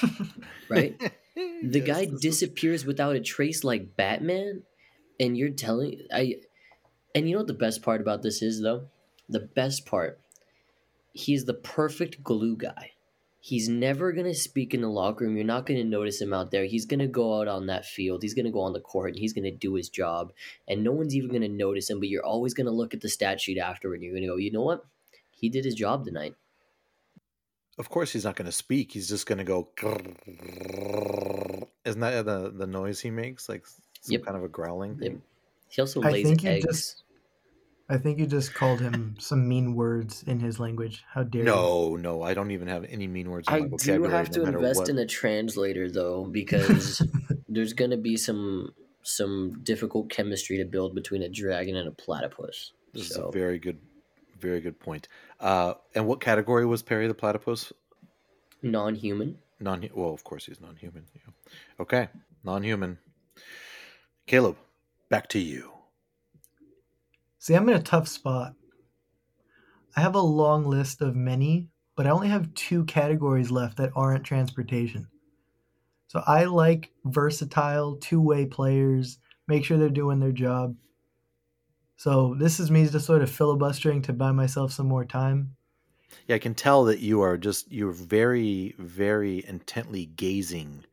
[0.68, 1.00] right?
[1.34, 4.64] the Yes, guy disappears without a trace like Batman,
[5.18, 6.36] and you're telling I
[7.14, 8.88] and you know what the best part about this is though?
[9.28, 10.20] The best part,
[11.12, 12.92] he's the perfect glue guy.
[13.40, 15.36] He's never gonna speak in the locker room.
[15.36, 16.64] You're not gonna notice him out there.
[16.64, 18.22] He's gonna go out on that field.
[18.22, 20.32] He's gonna go on the court and he's gonna do his job.
[20.68, 23.40] And no one's even gonna notice him, but you're always gonna look at the stat
[23.40, 24.84] sheet afterward and you're gonna go, you know what?
[25.32, 26.36] He did his job tonight.
[27.78, 28.92] Of course, he's not going to speak.
[28.92, 29.70] He's just going to go.
[31.84, 33.48] Isn't that the the noise he makes?
[33.48, 34.24] Like some Yep.
[34.24, 34.98] kind of a growling Yep.
[35.00, 35.22] thing.
[35.70, 36.64] He also I lays think you eggs.
[36.66, 37.02] just-
[37.92, 41.04] I think you just called him some mean words in his language.
[41.12, 41.46] How dare you?
[41.46, 44.12] No, no, I don't even have any mean words in I my do vocabulary.
[44.16, 44.88] have to no invest what.
[44.88, 47.06] in a translator though because
[47.48, 51.90] there's going to be some some difficult chemistry to build between a dragon and a
[51.92, 52.72] platypus.
[52.94, 53.78] This is a very good,
[54.40, 55.08] very good point.
[55.38, 57.72] Uh, and what category was Perry the platypus?
[58.62, 59.36] non-human.
[59.60, 59.88] Non.
[59.92, 61.04] Well, of course he's non-human.
[61.14, 61.32] Yeah.
[61.80, 62.08] Okay,
[62.44, 62.98] non-human.
[64.26, 64.56] Caleb,
[65.08, 65.72] back to you.
[67.42, 68.54] See, I'm in a tough spot.
[69.96, 73.90] I have a long list of many, but I only have two categories left that
[73.96, 75.08] aren't transportation.
[76.06, 80.76] So I like versatile two-way players, make sure they're doing their job.
[81.96, 85.56] So this is me just sort of filibustering to buy myself some more time.
[86.28, 90.84] Yeah, I can tell that you are just you're very, very intently gazing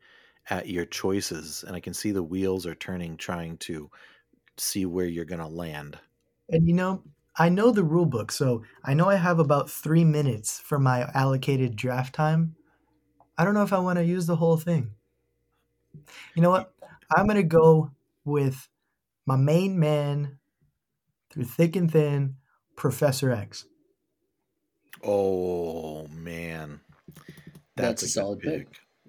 [0.48, 3.88] at your choices, and I can see the wheels are turning, trying to
[4.56, 5.96] see where you're gonna land.
[6.50, 7.02] And you know,
[7.36, 11.02] I know the rule book, so I know I have about three minutes for my
[11.14, 12.56] allocated draft time.
[13.38, 14.90] I don't know if I want to use the whole thing.
[16.34, 16.72] You know what?
[17.16, 17.90] I'm going to go
[18.24, 18.68] with
[19.26, 20.38] my main man
[21.32, 22.36] through thick and thin,
[22.76, 23.64] Professor X.
[25.02, 26.80] Oh man,
[27.76, 28.68] That's a good solid pick.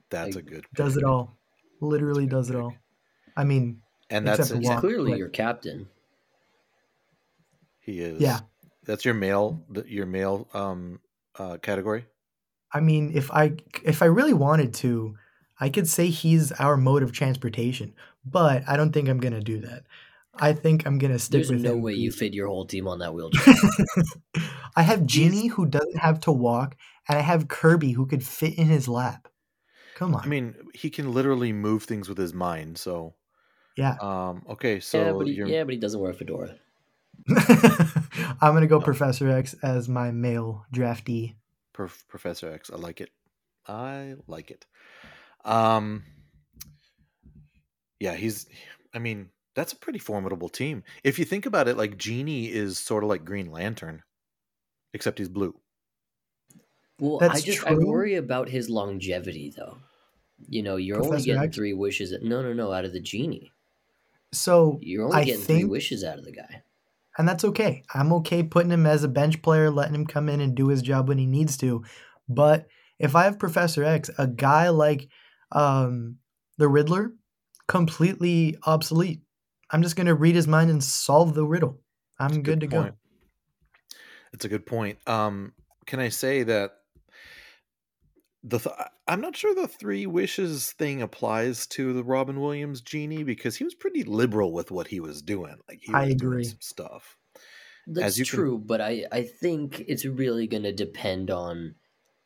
[0.10, 0.66] That's a good.
[0.74, 1.36] Does it all.
[1.82, 2.62] Literally Good does it pick.
[2.62, 2.74] all.
[3.36, 5.88] I mean, And that's Except He's clearly but- your captain.
[7.82, 8.22] He is.
[8.22, 8.40] Yeah.
[8.84, 9.64] that's your male.
[9.86, 11.00] Your male um
[11.38, 12.06] uh category.
[12.74, 15.16] I mean, if I if I really wanted to,
[15.60, 17.94] I could say he's our mode of transportation,
[18.26, 19.84] but I don't think I'm going to do that.
[20.34, 22.66] I think I'm going to stick There's with no him way you fit your whole
[22.66, 23.54] team on that wheelchair.
[24.76, 26.78] I have Genie who doesn't have to walk,
[27.10, 29.28] and I have Kirby who could fit in his lap.
[29.96, 30.24] Come on.
[30.24, 32.78] I mean, he can literally move things with his mind.
[32.78, 33.14] So,
[33.76, 33.98] yeah.
[34.02, 34.80] um, okay.
[34.80, 36.56] So yeah, but he, yeah, but he doesn't wear a fedora.
[37.30, 38.86] I'm gonna go No.
[38.86, 41.36] Professor X as my male draftee.
[41.74, 42.70] Prof- Professor X.
[42.72, 43.10] I like it.
[43.68, 44.66] I like it.
[45.46, 46.04] Um,
[48.00, 48.48] yeah, he's.
[48.94, 50.84] I mean, that's a pretty formidable team.
[51.04, 54.04] If you think about it, like Genie is sort of like Green Lantern,
[54.94, 55.56] except he's blue.
[57.00, 59.78] Well, I That's just I worry about his longevity though.
[60.48, 61.56] You know, you're only getting X?
[61.56, 62.14] three wishes.
[62.22, 63.52] No, no, no, out of the genie.
[64.34, 66.64] So, You're only I getting three wishes out of the guy.
[67.18, 67.84] And that's okay.
[67.94, 70.82] I'm okay putting him as a bench player, letting him come in and do his
[70.82, 71.84] job when he needs to.
[72.30, 72.68] But
[73.00, 75.10] if I have Professor X, a guy like
[75.52, 76.18] um,
[76.58, 77.14] the Riddler,
[77.68, 79.22] completely obsolete.
[79.72, 81.80] I'm just gonna read his mind and solve the riddle.
[82.20, 82.82] I'm a good, to go.
[82.84, 82.96] point.
[84.34, 85.00] It's a good point.
[85.08, 85.54] Um,
[85.86, 86.81] can I say that
[88.44, 92.82] the th- I- I'm not sure the three wishes thing applies to the Robin Williams
[92.82, 95.58] genie because he was pretty liberal with what he was doing.
[95.68, 96.44] Like he I was doing agree.
[96.46, 97.18] some stuff.
[97.88, 101.76] That's you can- true, but I, I think it's really going to depend on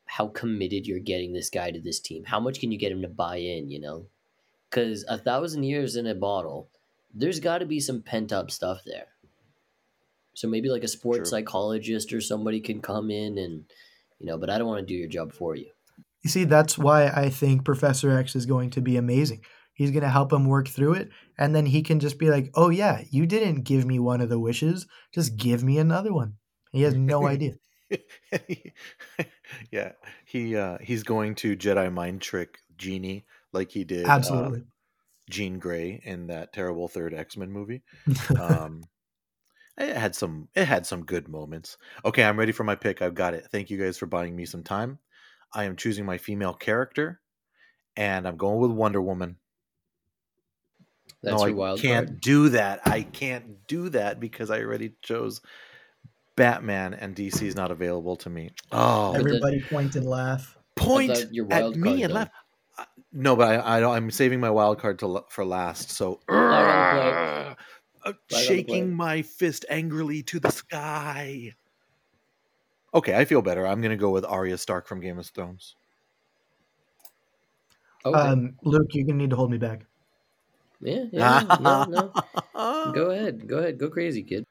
[0.04, 2.24] how committed you're getting this guy to this team.
[2.24, 4.06] How much can you get him to buy in, you know?
[4.70, 6.68] Because a thousand years in a bottle,
[7.12, 9.06] there's got to be some pent up stuff there.
[10.34, 11.38] So maybe like a sports True.
[11.38, 13.64] psychologist or somebody can come in and,
[14.18, 15.70] you know, but I don't want to do your job for you.
[16.26, 19.44] You see, that's why I think Professor X is going to be amazing.
[19.74, 21.10] He's going to help him work through it.
[21.38, 24.28] And then he can just be like, oh, yeah, you didn't give me one of
[24.28, 24.88] the wishes.
[25.14, 26.34] Just give me another one.
[26.72, 27.52] He has no idea.
[29.70, 29.92] yeah,
[30.24, 34.64] he uh, he's going to Jedi mind trick Genie like he did uh, Absolutely.
[35.30, 37.84] Jean Grey in that terrible third X Men movie.
[38.40, 38.82] um
[39.78, 43.14] it had some it had some good moments okay i'm ready for my pick i've
[43.14, 44.98] got it thank you guys for buying me some time
[45.56, 47.20] i am choosing my female character
[47.96, 49.36] and i'm going with wonder woman.
[51.22, 52.20] That's no your i wild can't card.
[52.20, 52.80] do that.
[52.86, 55.40] I can't do that because i already chose
[56.36, 58.50] batman and dc is not available to me.
[58.70, 59.12] Oh.
[59.14, 60.56] Every- Everybody point and laugh.
[60.76, 62.14] point thought your at wild me card, and though.
[62.14, 62.28] laugh.
[62.78, 66.20] Uh, no but i, I don't i'm saving my wild card to for last so
[66.28, 66.36] on
[68.04, 71.54] the uh, shaking my fist angrily to the sky
[72.96, 75.76] okay i feel better i'm gonna go with arya stark from game of thrones
[78.06, 78.18] Okay.
[78.18, 79.84] Um, Luke, you're going to need to hold me back.
[80.80, 81.56] yeah, yeah.
[81.60, 82.92] no, no.
[82.92, 83.48] Go ahead.
[83.48, 83.78] Go ahead.
[83.78, 84.44] Go crazy, kid.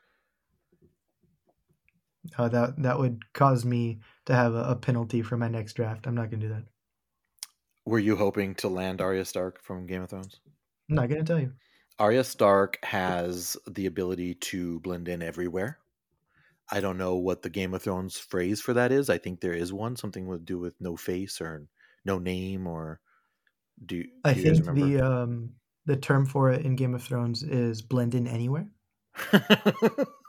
[2.37, 6.05] Uh, that, that would cause me to have a, a penalty for my next draft.
[6.05, 6.63] I'm not going to do that.
[7.85, 10.41] Were you hoping to land Arya Stark from Game of Thrones?
[10.89, 11.53] I'm not going to tell you.
[11.97, 15.77] Arya Stark has the ability to blend in everywhere.
[16.71, 19.09] I don't know what the Game of Thrones phrase for that is.
[19.09, 21.67] I think there is one, something to do with no face or
[22.05, 22.99] no name or
[23.85, 24.85] do, do I think remember?
[24.85, 25.49] the um,
[25.85, 28.67] the term for it in Game of Thrones is blend in anywhere.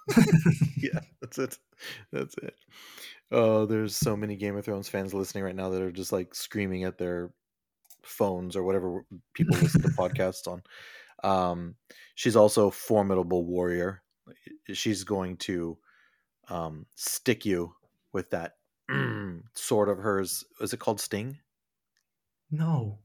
[0.77, 1.59] yeah, that's it.
[2.13, 2.55] That's it.
[3.33, 6.35] Oh, there's so many Game of Thrones fans listening right now that are just like
[6.35, 7.33] screaming at their
[8.03, 10.63] phones or whatever people listen to podcasts on.
[11.25, 11.75] Um,
[12.15, 14.03] she's also a formidable warrior.
[14.73, 15.79] She's going to
[16.49, 17.75] um, stick you
[18.13, 18.57] with that
[19.55, 20.45] sword of hers.
[20.61, 21.39] Is it called Sting?
[22.51, 22.99] No.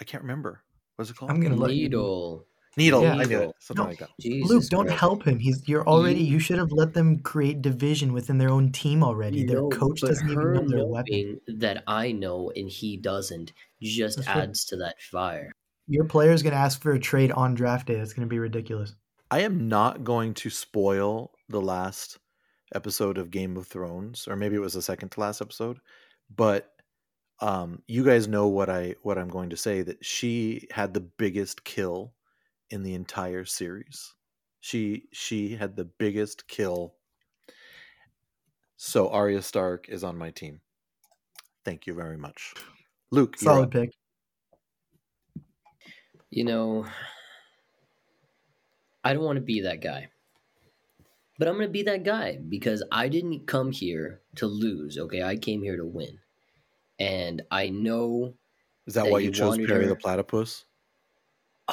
[0.00, 0.62] I can't remember.
[0.96, 1.30] What's it called?
[1.30, 2.46] I'm gonna let you- Needle.
[2.76, 3.02] Needle.
[3.02, 3.12] Yeah.
[3.12, 3.28] I knew it.
[3.40, 3.54] Needle.
[3.60, 3.88] Something No.
[3.90, 4.08] like that.
[4.18, 5.00] Jesus Luke, don't Christ.
[5.00, 5.38] help him.
[5.38, 6.20] He's you're already.
[6.20, 9.44] You- You should have let them create division within their own team already.
[9.44, 11.40] Their No, coach doesn't even know their weapon.
[11.48, 15.52] that I know and he doesn't just That's what- adds to that fire.
[15.88, 17.94] Your player is going to ask for a trade on draft day.
[17.96, 18.94] It's going to be ridiculous.
[19.30, 22.18] I am not going to spoil the last
[22.74, 25.78] episode of Game of Thrones, or maybe it was the second to last episode,
[26.34, 26.72] but
[27.40, 31.00] um, you guys know what I what I'm going to say that she had the
[31.00, 32.14] biggest kill
[32.70, 34.14] in the entire series.
[34.60, 36.94] She she had the biggest kill.
[38.76, 40.60] So Arya Stark is on my team.
[41.64, 42.54] Thank you very much,
[43.10, 43.36] Luke.
[43.40, 43.90] you're Solid pick.
[46.30, 46.86] You know,
[49.04, 50.08] I don't want to be that guy.
[51.38, 55.22] But I'm going to be that guy because I didn't come here to lose, okay?
[55.22, 56.18] I came here to win.
[56.98, 58.34] And I know,
[58.86, 60.64] Is that that why you you chose Perry her- the Platypus?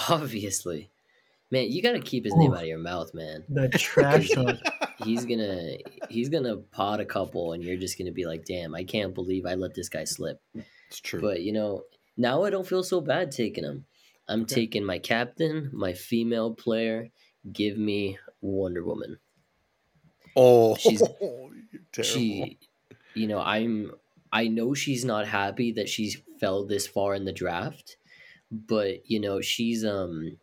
[0.10, 0.90] obviously,
[1.52, 3.44] man, you got to keep his name out of your mouth, man.
[3.50, 4.56] The trash talk.
[5.04, 5.78] He's gonna
[6.10, 9.46] he's gonna pot a couple, and you're just gonna be like, "Damn, I can't believe
[9.46, 10.42] I let this guy slip."
[10.90, 11.22] It's true.
[11.22, 11.84] But you know,
[12.18, 13.86] now I don't feel so bad taking him.
[14.28, 14.56] I'm Okay.
[14.56, 17.12] taking my captain, my female player.
[17.50, 19.20] Give me Wonder Woman.
[20.42, 21.02] Oh, She's-
[22.02, 22.58] she
[23.14, 23.92] you know i'm
[24.32, 27.98] i know she's not happy that she fell this far in the draft
[28.52, 30.38] but you know she's um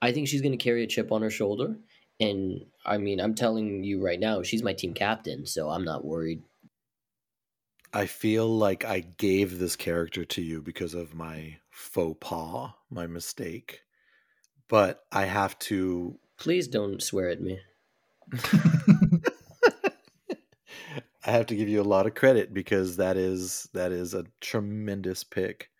[0.00, 1.76] i think she's going to carry a chip on her shoulder.
[2.20, 6.04] And i mean i'm telling you right now she's my team captain so i'm not
[6.04, 6.42] worried.
[7.94, 13.06] I feel like I gave this character to you because of my faux pas, my
[13.06, 13.82] mistake.
[14.68, 17.60] But I have to please don't swear at me
[21.24, 24.24] I have to give you a lot of credit because that is that is a
[24.40, 25.70] tremendous pick.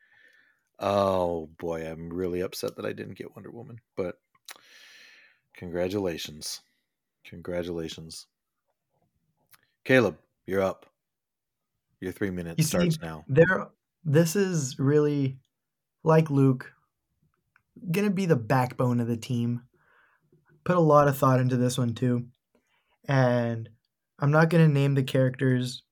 [0.79, 4.21] Oh boy, I'm really upset that I didn't get Wonder Woman, but
[5.57, 6.61] congratulations.
[7.25, 8.27] Congratulations.
[9.85, 10.87] Caleb, you're up.
[12.01, 13.25] Your 3 minutes You see, starts now.
[13.29, 13.69] there
[14.05, 15.39] this is really
[16.03, 16.73] like Luke
[17.91, 19.63] gonna be the backbone of the team.
[20.65, 22.27] Put a lot of thought into this one too.
[23.09, 23.69] And
[24.19, 25.83] I'm not gonna name the characters.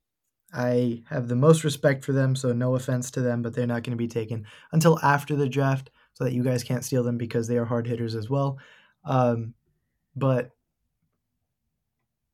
[0.53, 3.83] I have the most respect for them, so no offense to them, but they're not
[3.83, 7.49] gonna be taken until after the draft so that you guys can't steal them because
[7.49, 8.59] they are hard hitters as well.
[9.05, 9.55] Um,
[10.16, 10.51] but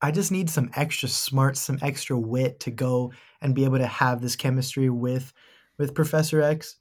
[0.02, 3.86] I just need some extra smarts, some extra wit to go and be able to
[3.86, 5.32] have this chemistry with
[5.78, 6.76] with Professor X.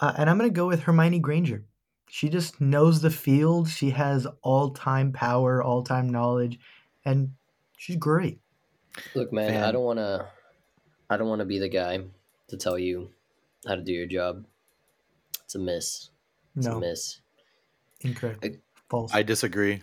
[0.00, 1.64] Uh, and I'm going to go with Hermione Granger.
[2.08, 3.68] She just knows the field.
[3.68, 6.58] She has all time power, all time knowledge,
[7.04, 7.32] and
[7.76, 8.40] she's great.
[9.14, 10.26] look man i don't want to
[11.10, 11.98] i don't want to be the guy
[12.48, 13.10] to tell you
[13.66, 14.44] how to do your job
[15.44, 16.10] it's a miss
[16.56, 17.20] it's a No, miss
[18.00, 18.44] incorrect.
[18.44, 18.58] I-
[18.90, 19.14] False.
[19.14, 19.82] I disagree.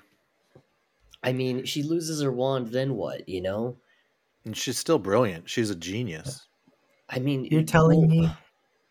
[1.24, 3.78] i mean she loses her wand then what you know
[4.46, 5.50] And she's still brilliant.
[5.50, 6.48] She's a genius.
[7.10, 8.32] i mean you're telling well, me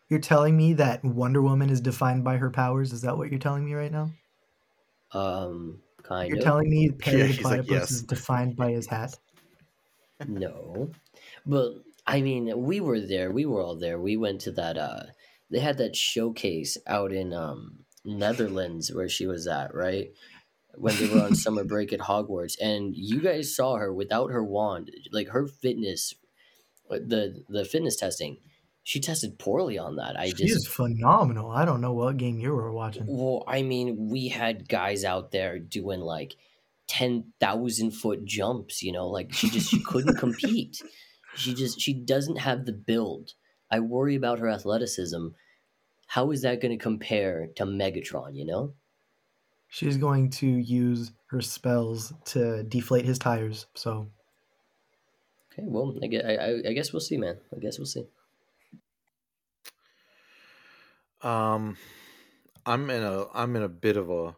[0.09, 2.91] you're telling me that Wonder Woman is defined by her powers?
[2.93, 4.11] Is that what you're telling me right now?
[5.13, 7.91] um kind You're of telling me Perry Yeah, the he's like, Platypus yes.
[7.91, 9.17] is defined by his hat?
[10.27, 10.91] No,
[11.45, 11.73] but
[12.05, 13.31] I mean, we were there.
[13.31, 13.99] We were all there.
[13.99, 14.77] We went to that.
[14.77, 15.03] uh
[15.49, 20.11] They had that showcase out in um Netherlands where she was at, right?
[20.75, 24.43] When they were on summer break at Hogwarts, and you guys saw her without her
[24.43, 26.13] wand, like her fitness,
[26.89, 28.37] the the fitness testing.
[28.89, 30.19] She tested poorly on that.
[30.19, 31.51] I She just is phenomenal.
[31.51, 33.05] I don't know what game you were watching.
[33.07, 36.35] well, I mean, we had guys out there doing like
[36.87, 38.81] ten thousand foot jumps.
[38.81, 40.81] You know, like she just she couldn't compete.
[41.35, 43.33] She just she doesn't have the build.
[43.69, 45.27] I worry about her athleticism.
[46.07, 48.35] How is that going to compare to Megatron?
[48.35, 48.73] You know,
[49.67, 53.67] She's going to use her spells to deflate his tires.
[53.75, 54.07] So
[55.53, 55.61] okay.
[55.67, 57.37] Well, I guess, I, I- I guess we'll see, man.
[57.55, 58.07] I guess we'll see.
[61.21, 61.77] Um,
[62.65, 64.35] I'm in a I'm in a bit of a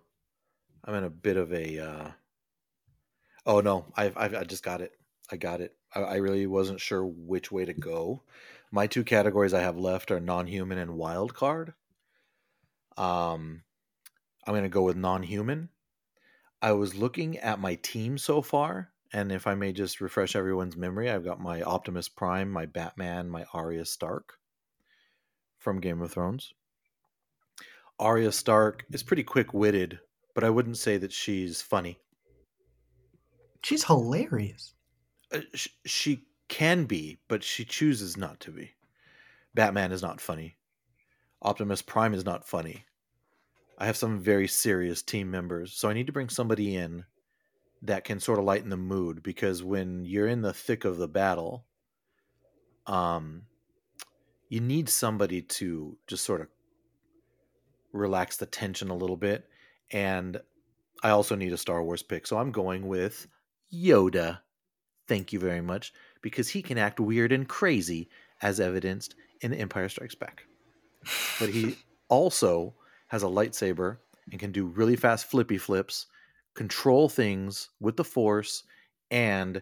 [0.83, 1.79] I'm in a bit of a.
[1.79, 2.11] uh
[3.45, 4.93] Oh no, I've, I've I just got it.
[5.31, 5.75] I got it.
[5.95, 8.23] I, I really wasn't sure which way to go.
[8.71, 11.73] My two categories I have left are non-human and wild card.
[12.97, 13.63] Um,
[14.45, 15.69] I'm gonna go with non-human.
[16.61, 20.77] I was looking at my team so far, and if I may just refresh everyone's
[20.77, 24.39] memory, I've got my Optimus Prime, my Batman, my Arya Stark
[25.57, 26.53] from Game of Thrones.
[27.99, 29.99] Arya Stark is pretty quick-witted,
[30.33, 31.99] but I wouldn't say that she's funny.
[33.63, 34.73] she's hilarious.
[35.31, 38.71] Uh, sh- she can be, but she chooses not to be.
[39.53, 40.57] Batman is not funny.
[41.41, 42.85] Optimus Prime is not funny.
[43.77, 47.05] I have some very serious team members, so I need to bring somebody in
[47.81, 51.07] that can sort of lighten the mood because when you're in the thick of the
[51.07, 51.65] battle,
[52.85, 53.43] um,
[54.49, 56.47] you need somebody to just sort of
[57.93, 59.47] relax the tension a little bit.
[59.91, 60.39] And
[61.03, 63.27] I also need a Star Wars pick, so I'm going with
[63.73, 64.39] Yoda.
[65.07, 68.09] Thank you very much, because he can act weird and crazy,
[68.41, 70.45] as evidenced in Empire Strikes Back.
[71.39, 71.77] But he
[72.09, 72.75] also
[73.07, 73.97] has a lightsaber
[74.31, 76.07] and can do really fast flippy flips,
[76.55, 78.63] control things with the Force,
[79.09, 79.61] and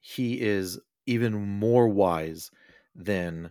[0.00, 2.50] he is even more wise
[2.94, 3.50] than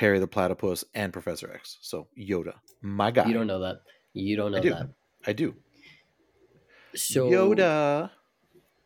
[0.00, 1.76] Perry the Platypus and Professor X.
[1.82, 3.26] So Yoda, my guy.
[3.26, 3.82] You don't know that.
[4.14, 4.70] You don't know I do.
[4.70, 4.88] that.
[5.26, 5.54] I do.
[6.94, 8.10] So Yoda.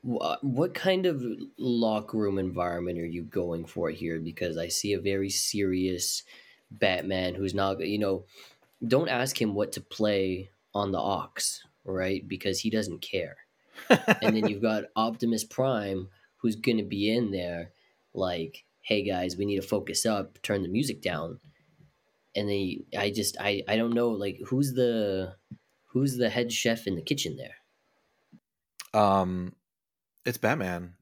[0.03, 1.25] Wha- What kind of
[1.57, 4.19] locker room environment are you going for here?
[4.19, 6.25] Because I see a very serious
[6.73, 8.25] Batman who's not, you know,
[8.85, 11.29] don't ask him what to play on the aux,
[11.85, 12.27] right?
[12.27, 13.37] Because he doesn't care.
[14.21, 16.09] And then you've got Optimus Prime
[16.39, 17.71] who's going to be in there
[18.13, 21.41] like, hey guys, we need to focus up, turn the music down.
[22.37, 25.35] And then you- I just, I, I don't know, like, who's the,
[25.87, 27.57] who's the head chef in the kitchen there?
[29.01, 29.55] um,
[30.25, 30.95] It's Batman.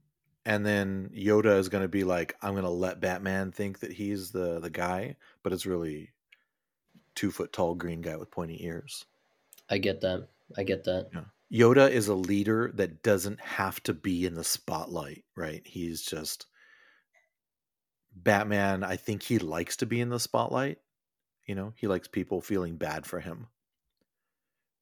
[0.44, 3.92] And then Yoda is going to be like, I'm going to let Batman think that
[3.92, 5.14] he's the the guy,
[5.44, 6.10] but it's really
[7.14, 9.04] two foot tall green guy with pointy ears.
[9.70, 10.26] I get that.
[10.56, 11.10] I get that.
[11.14, 11.24] Yeah.
[11.52, 15.62] Yoda is a leader that doesn't have to be in the spotlight, right?
[15.64, 16.46] He's just
[18.14, 18.84] Batman.
[18.84, 20.78] I think he likes to be in the spotlight.
[21.46, 23.48] You know, he likes people feeling bad for him.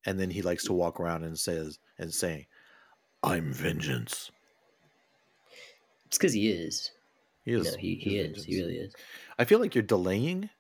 [0.07, 2.49] And then he likes to walk around and says and say,
[3.22, 4.31] "I'm vengeance."
[6.07, 6.91] It's because he is.
[7.45, 7.72] He is.
[7.72, 8.45] No, he, he is.
[8.45, 8.95] He really is.
[9.39, 10.51] I feel like you're delaying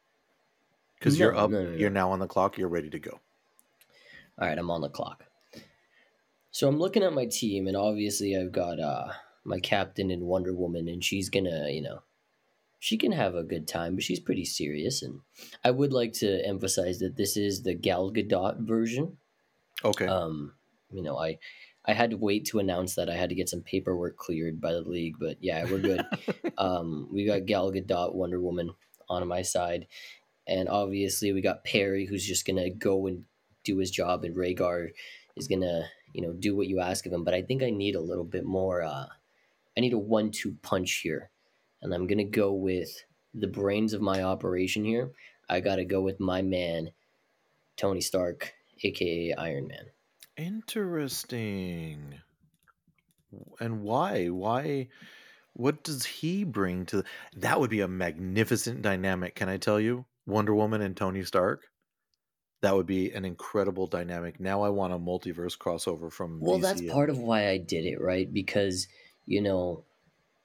[0.98, 1.50] because No, you're up.
[1.50, 1.70] no.
[1.72, 2.56] You're now on the clock.
[2.58, 3.20] You're ready to go.
[4.38, 5.24] All right, I'm on the clock.
[6.50, 9.12] So I'm looking at my team, and obviously I've got uh,
[9.44, 12.02] my captain and Wonder Woman, and she's gonna, you know,
[12.80, 15.02] she can have a good time, but she's pretty serious.
[15.02, 15.20] And
[15.62, 19.18] I would like to emphasize that this is the Gal Gadot version.
[19.84, 20.06] Okay.
[20.06, 20.54] Um,
[20.90, 21.38] you know, I
[21.84, 24.72] I had to wait to announce that I had to get some paperwork cleared by
[24.72, 26.04] the league, but yeah, we're good.
[26.58, 28.70] um, we got Gal Gadot, Wonder Woman
[29.08, 29.86] on my side,
[30.46, 33.24] and obviously we got Perry, who's just gonna go and
[33.62, 34.88] do his job, and Vhagar
[35.36, 37.24] is gonna, you know, do what you ask of him.
[37.24, 38.82] But I think I need a little bit more.
[38.82, 39.06] Uh,
[39.76, 41.30] I need a one-two punch here,
[41.82, 42.90] and I'm gonna go with
[43.34, 45.12] the brains of my operation here.
[45.48, 46.90] I gotta go with my man,
[47.76, 48.52] Tony Stark,
[48.82, 49.86] aka Iron Man.
[50.36, 52.14] Interesting.
[53.60, 54.26] And why?
[54.28, 54.88] Why?
[55.52, 57.04] What does he bring to
[57.36, 57.60] that?
[57.60, 59.34] Would be a magnificent dynamic.
[59.34, 61.64] Can I tell you, Wonder Woman and Tony Stark?
[62.62, 64.38] That would be an incredible dynamic.
[64.38, 66.40] Now I want a multiverse crossover from.
[66.40, 68.32] Well, DC that's and- part of why I did it, right?
[68.32, 68.86] Because
[69.26, 69.84] you know,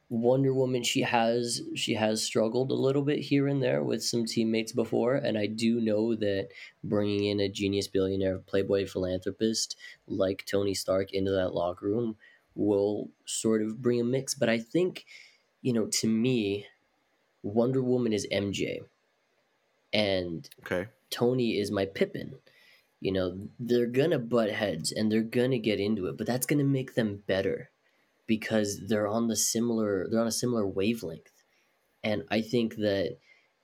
[0.10, 4.26] Wonder Woman, she has she has struggled a little bit here and there with some
[4.26, 6.50] teammates before, and I do know that
[6.84, 9.76] bringing in a genius billionaire, playboy philanthropist
[10.08, 12.18] like Tony Stark into that locker room
[12.54, 14.36] will sort of bring a mix.
[14.36, 15.06] But I think,
[15.62, 16.68] you know, to me,
[17.44, 18.82] Wonder Woman is MJ,
[19.92, 20.88] and Okay.
[21.10, 22.36] Tony is my Pippen.
[23.00, 26.64] You know, they're gonna butt heads and they're gonna get into it, but that's gonna
[26.64, 27.72] make them better
[28.28, 31.32] because they're on the similar they're on a similar wavelength.
[32.04, 33.18] And I think that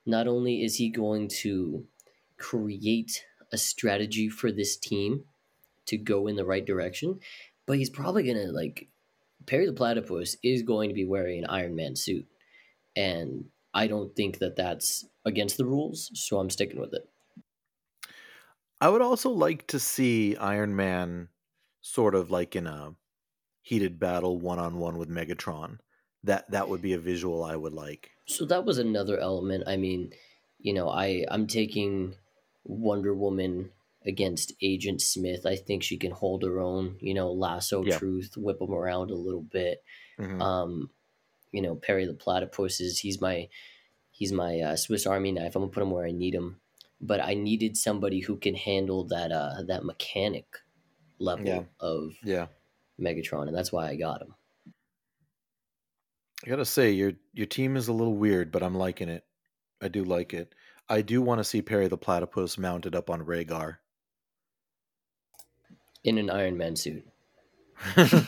[0.04, 1.84] not only is he going to
[2.38, 5.24] create a strategy for this team
[5.86, 7.20] to go in the right direction,
[7.66, 8.88] but he's probably gonna like
[9.46, 12.26] Perry the Platypus is going to be wearing an Iron Man suit.
[12.96, 17.08] And I don't think that that's against the rules, so I'm sticking with it.
[18.80, 21.28] I would also like to see Iron Man
[21.80, 22.94] sort of like in a
[23.62, 25.78] heated battle one on one with Megatron.
[26.24, 28.10] That that would be a visual I would like.
[28.26, 29.64] So that was another element.
[29.66, 30.12] I mean,
[30.60, 32.14] you know, I I'm taking
[32.64, 33.70] Wonder Woman
[34.04, 35.46] against Agent Smith.
[35.46, 36.96] I think she can hold her own.
[37.00, 37.98] You know, lasso Yeah.
[37.98, 39.82] truth, whip them around a little bit.
[40.18, 40.40] Mhm.
[40.40, 40.90] Um,
[41.52, 43.48] you know, Perry the Platypus is he's my
[44.10, 45.54] he's my uh, Swiss Army knife.
[45.56, 46.60] I'm gonna put him where I need him.
[47.00, 50.46] But I needed somebody who can handle that uh that mechanic
[51.18, 51.62] level Yeah.
[51.80, 52.46] of yeah.
[53.02, 54.34] Megatron, and that's why I got him.
[56.44, 59.24] I gotta say your your team is a little weird, but I'm liking it.
[59.80, 60.54] I do like it.
[60.88, 63.76] I do want to see Perry the Platypus mounted up on Vhagar.
[66.04, 67.04] In an Iron Man suit.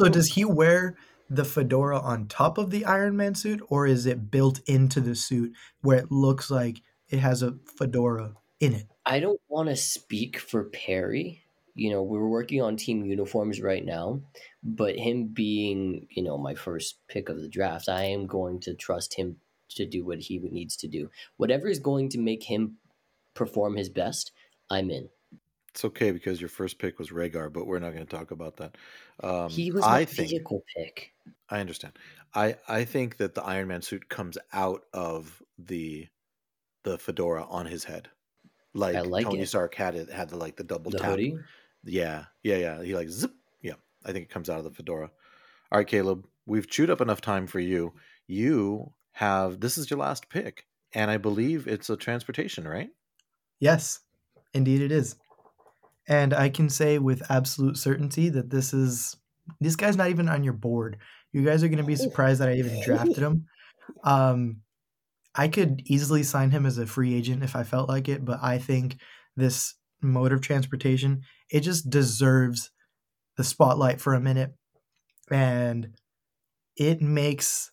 [0.00, 0.96] So does he wear
[1.28, 5.14] the fedora on top of the Iron Man suit, or is it built into the
[5.14, 8.86] suit where it looks like it has a fedora in it?
[9.04, 11.42] I don't want to speak for Perry.
[11.74, 14.22] You know, we're working on team uniforms right now,
[14.62, 18.74] but him being, you know, my first pick of the draft, I am going to
[18.74, 19.36] trust him
[19.70, 21.10] to do what he needs to do.
[21.36, 22.78] Whatever is going to make him
[23.34, 24.32] perform his best,
[24.70, 25.10] I'm in.
[25.70, 28.56] it's okay because your first pick was Vhagar, but we're not going to talk about
[28.56, 28.76] that.
[29.22, 31.12] Um, he was my I think vehicle pick.
[31.48, 31.98] I understand.
[32.34, 36.08] I I think that the Iron Man suit comes out of the
[36.84, 38.10] the fedora on his head,
[38.74, 39.46] like, like Tony it.
[39.46, 41.08] Stark had it had the like the double The tap.
[41.10, 41.44] hoodie.
[41.84, 42.82] Yeah, yeah, yeah.
[42.82, 43.32] He like zip.
[43.62, 43.74] Yeah,
[44.04, 45.10] I think it comes out of the fedora.
[45.72, 47.94] All right, Caleb, we've chewed up enough time for you.
[48.26, 52.90] You have this is your last pick, and I believe it's a transportation, right?
[53.60, 54.00] Yes,
[54.54, 55.16] indeed it is.
[56.08, 59.16] And I can say with absolute certainty that this is
[59.60, 60.98] this guy's not even on your board.
[61.32, 63.46] You guys are going to be surprised that I even drafted him.
[64.02, 64.62] Um,
[65.34, 68.40] I could easily sign him as a free agent if I felt like it, but
[68.42, 68.96] I think
[69.36, 72.70] this mode of transportation it just deserves
[73.36, 74.54] the spotlight for a minute,
[75.30, 75.94] and
[76.76, 77.70] it makes.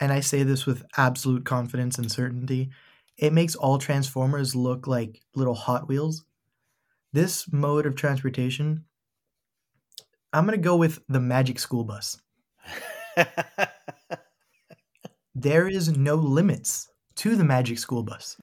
[0.00, 2.70] And I say this with absolute confidence and certainty
[3.16, 6.24] it makes all transformers look like little hot wheels
[7.12, 8.84] this mode of transportation
[10.32, 12.20] I'm gonna go with the Magic School Bus.
[15.34, 18.36] there is no limits to the Magic School Bus.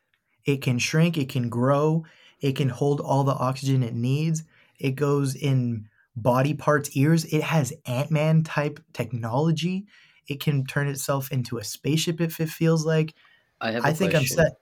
[0.46, 2.04] It can shrink, it can grow,
[2.42, 4.44] it can hold all the oxygen it needs.
[4.80, 7.26] It goes in body parts, ears.
[7.26, 9.86] It has Ant Man type technology.
[10.28, 13.14] It can turn itself into a spaceship if it feels like.
[13.62, 13.86] I have.
[13.86, 14.40] I think question.
[14.40, 14.58] I'm set.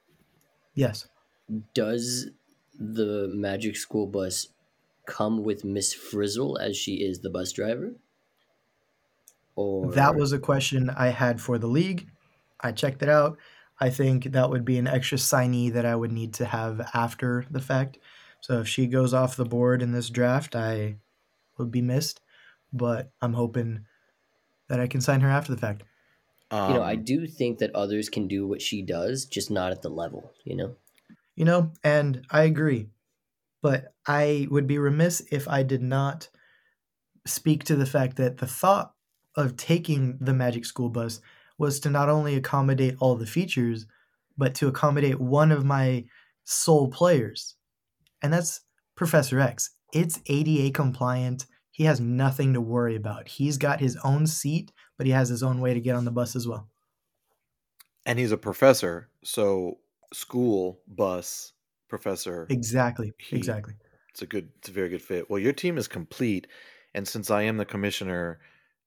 [0.76, 1.08] Yes.
[1.74, 2.30] Does
[2.78, 4.48] the Magic School Bus
[5.06, 7.96] come with Miss Frizzle as she is the bus driver?
[9.56, 12.08] Or that was a question I had for the league.
[12.60, 13.38] I checked it out.
[13.80, 17.46] I think that would be an extra signee that I would need to have after
[17.50, 17.98] the fact.
[18.42, 20.98] So if she goes off the board in this draft, I
[21.58, 22.22] would be missed.
[22.72, 23.86] But I'm hoping
[24.68, 25.84] that I can sign her after the fact.
[26.52, 29.50] Um, you know, I um, do think that others can do what she does, just
[29.50, 30.76] not at the level, you know?
[31.36, 32.90] You know, and I agree.
[33.62, 36.30] But I would be remiss if I did not
[37.26, 38.94] speak to the fact that the thought
[39.36, 41.22] of taking the Magic School Bus
[41.64, 43.88] was to not only accommodate all the features,
[44.38, 46.04] but to accommodate one of my
[46.44, 47.56] sole players.
[48.22, 48.60] And that's
[48.96, 49.72] Professor X.
[49.94, 51.46] It's ADA compliant.
[51.72, 53.30] He has nothing to worry about.
[53.30, 56.12] He's got his own seat, but he has his own way to get on the
[56.12, 56.68] bus as well.
[58.06, 59.78] And he's a professor, so
[60.12, 61.54] school bus
[61.88, 62.46] professor.
[62.50, 63.14] Exactly.
[63.18, 63.76] He, exactly.
[64.10, 65.30] It's a good it's a very good fit.
[65.30, 66.46] Well, your team is complete
[66.94, 68.40] and since I am the commissioner,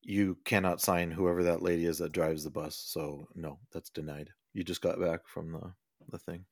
[0.09, 2.77] you cannot sign whoever that lady is that drives the bus.
[2.77, 4.31] So no, that's denied.
[4.55, 5.73] You just got back from the
[6.09, 6.45] the thing.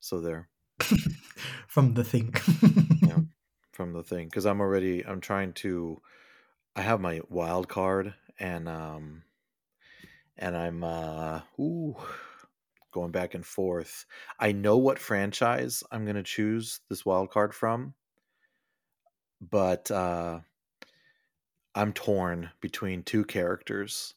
[0.00, 0.48] So there.
[1.68, 2.34] from the thing.
[3.02, 3.20] yeah,
[3.72, 6.02] from the thing because I'm already I'm trying to
[6.74, 9.22] I have my wild card and um
[10.36, 11.96] and I'm uh ooh
[12.92, 14.06] going back and forth.
[14.40, 17.94] I know what franchise I'm going to choose this wild card from,
[19.40, 20.40] but uh
[21.76, 24.14] I'm torn between two characters,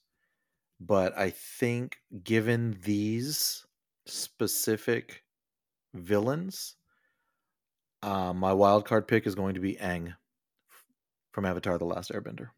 [0.80, 3.66] but I think given these
[4.06, 5.26] specific
[5.94, 6.78] villains,
[8.02, 10.16] uh, my wild card pick is going to be Aang
[11.34, 12.52] from Avatar: The Last Airbender.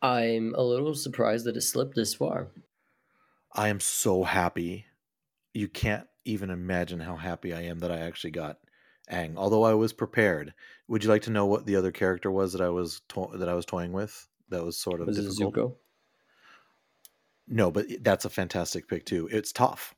[0.00, 2.48] I'm a little surprised that it slipped this far.
[3.52, 4.86] I am so happy.
[5.52, 8.56] You can't even imagine how happy I am that I actually got
[9.10, 9.34] Aang.
[9.36, 10.54] Although I was prepared.
[10.88, 13.48] Would you like to know what the other character was that I was to- that
[13.48, 14.28] I was toying with?
[14.50, 15.54] That was sort of was difficult.
[15.54, 15.74] Zuko?
[17.48, 19.28] No, but that's a fantastic pick too.
[19.30, 19.94] It's tough.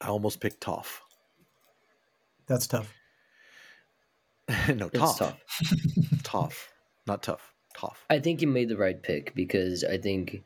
[0.00, 1.00] I almost picked Toph.
[2.46, 2.92] That's tough.
[4.68, 5.18] no, Toph.
[5.18, 5.42] tough.
[6.22, 6.72] tough,
[7.06, 7.52] not tough.
[7.76, 8.04] Tough.
[8.08, 10.42] I think you made the right pick because I think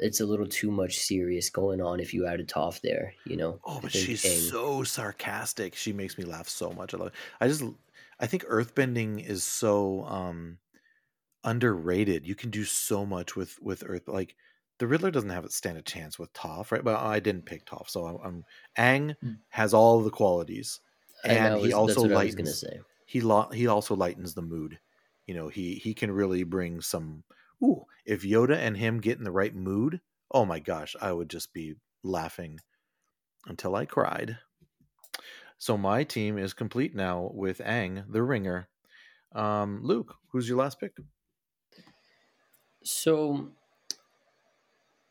[0.00, 3.60] it's a little too much serious going on if you added Toph there, you know.
[3.64, 4.50] Oh, but she's Aang.
[4.50, 5.76] so sarcastic.
[5.76, 6.94] She makes me laugh so much.
[6.94, 7.14] I love it.
[7.40, 7.62] I just
[8.18, 10.58] I think earthbending is so um
[11.44, 12.26] underrated.
[12.26, 14.36] You can do so much with with earth like
[14.78, 16.82] the Riddler doesn't have a stand a chance with Toph, right?
[16.82, 18.44] But I didn't pick Toph, so I'm, I'm
[18.78, 19.32] Aang hmm.
[19.50, 20.80] has all the qualities,
[21.24, 22.64] and he also lightens.
[23.06, 24.78] He lo- he also lightens the mood.
[25.26, 27.24] You know, he he can really bring some
[27.62, 30.00] ooh, if Yoda and him get in the right mood,
[30.30, 32.60] oh my gosh, I would just be laughing
[33.46, 34.38] until I cried.
[35.58, 38.68] So my team is complete now with Aang, the ringer.
[39.34, 40.96] Um, Luke, who's your last pick?
[42.82, 43.48] So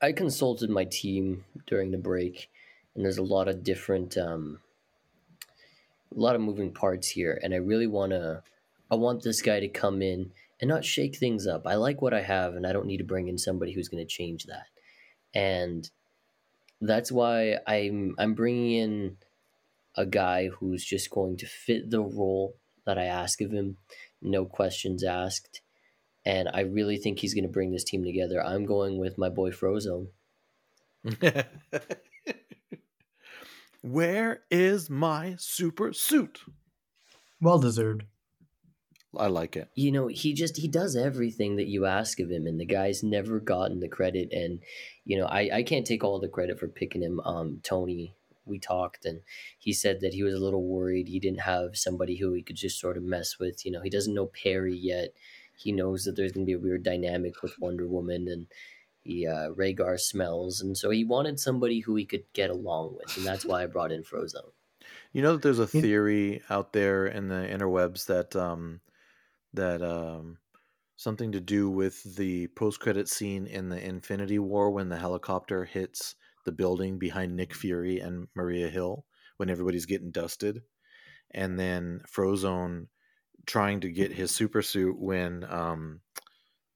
[0.02, 2.50] I consulted my team during the break,
[2.96, 4.60] and there's a lot of different, um,
[6.16, 8.42] a lot of moving parts here, and I really want to,
[8.90, 10.32] I want this guy to come in
[10.62, 11.66] and not shake things up.
[11.66, 14.06] I like what I have, and I don't need to bring in somebody who's going
[14.06, 14.68] to change that.
[15.34, 15.90] And
[16.82, 19.18] that's why I'm I'm bringing in
[19.96, 22.56] a guy who's just going to fit the role
[22.86, 23.78] that I ask of him,
[24.22, 25.62] no questions asked.
[26.26, 28.44] And I really think he's going to bring this team together.
[28.44, 30.08] I'm going with my boy Frozone.
[33.82, 36.40] Where is my super suit?
[37.42, 38.04] Well deserved.
[39.18, 39.70] I like it.
[39.74, 43.02] You know, he just he does everything that you ask of him, and the guy's
[43.02, 44.32] never gotten the credit.
[44.32, 44.60] And
[45.04, 47.20] you know, I I can't take all the credit for picking him.
[47.22, 48.14] Um, Tony,
[48.46, 49.22] we talked, and
[49.58, 52.56] he said that he was a little worried he didn't have somebody who he could
[52.56, 53.66] just sort of mess with.
[53.66, 55.14] You know, he doesn't know Perry yet.
[55.58, 58.46] He knows that there's going to be a weird dynamic with Wonder Woman, and
[59.02, 63.18] he uh, Vhagar smells, and so he wanted somebody who he could get along with,
[63.18, 64.52] and that's why I brought in Frozone.
[65.14, 68.82] You know that there's a theory out there in the interwebs that um,
[69.54, 70.38] that um,
[70.96, 76.16] something to do with the post-credit scene in the Infinity War when the helicopter hits
[76.46, 79.06] the building behind Nick Fury and Maria Hill
[79.38, 80.62] when everybody's getting dusted,
[81.32, 82.88] and then Frozone
[83.46, 86.02] trying to get his super suit when um,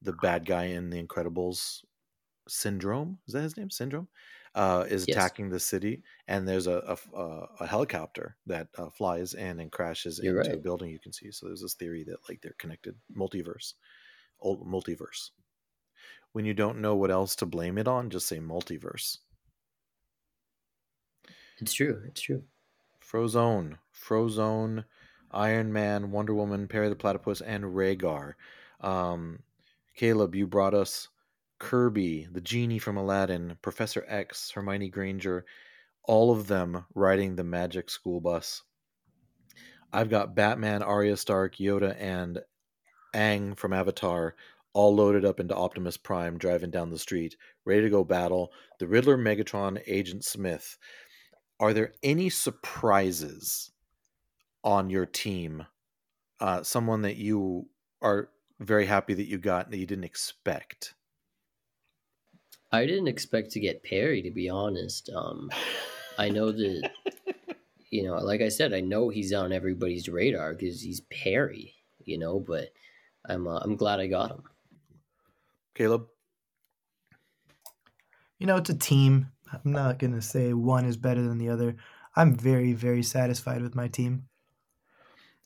[0.02, 1.84] the bad guy in the Incredibles
[2.48, 3.18] syndrome?
[3.26, 3.70] Is that his name?
[3.70, 4.08] Syndrome
[4.54, 5.16] uh, is Yes.
[5.16, 6.78] attacking the city and there's a
[7.12, 10.98] a, uh, a helicopter that uh, flies in and crashes You're into a building you
[11.00, 13.74] can see so there's this theory that like they're connected multiverse
[14.40, 15.30] old multiverse
[16.32, 19.18] when you don't know what else to blame it on just say multiverse
[21.60, 22.02] It's true.
[22.06, 22.44] It's true.
[23.00, 24.84] Frozone, Frozone,
[25.30, 28.34] Iron Man, Wonder Woman, Perry the Platypus, and Vhagar.
[28.80, 29.42] Um,
[29.94, 31.08] Caleb, you brought us
[31.58, 35.44] Kirby, the genie from Aladdin, Professor X, Hermione Granger,
[36.02, 38.62] all of them riding the Magic School Bus.
[39.92, 42.40] I've got Batman, Arya Stark, Yoda, and
[43.14, 44.34] Aang from Avatar
[44.74, 48.88] all loaded up into Optimus Prime driving down the street, ready to go battle the
[48.88, 50.76] Riddler, Megatron, Agent Smith.
[51.60, 53.70] Are there any surprises
[54.64, 55.64] on your team?
[56.40, 57.68] Uh, someone that you
[58.02, 60.94] are very happy that you got that you didn't expect?
[62.74, 65.08] I didn't expect to get Perry, to be honest.
[65.14, 65.50] Um,
[66.18, 66.90] I know that,
[67.90, 72.18] you know, like I said, I know he's on everybody's radar because he's Perry, you
[72.18, 72.72] know, but
[73.28, 74.42] I'm uh, I'm glad I got him.
[75.74, 76.06] Caleb,
[78.38, 79.28] You know, it's a team.
[79.52, 81.76] I'm not going to say one is better than the other.
[82.16, 84.28] I'm very, very satisfied with my team.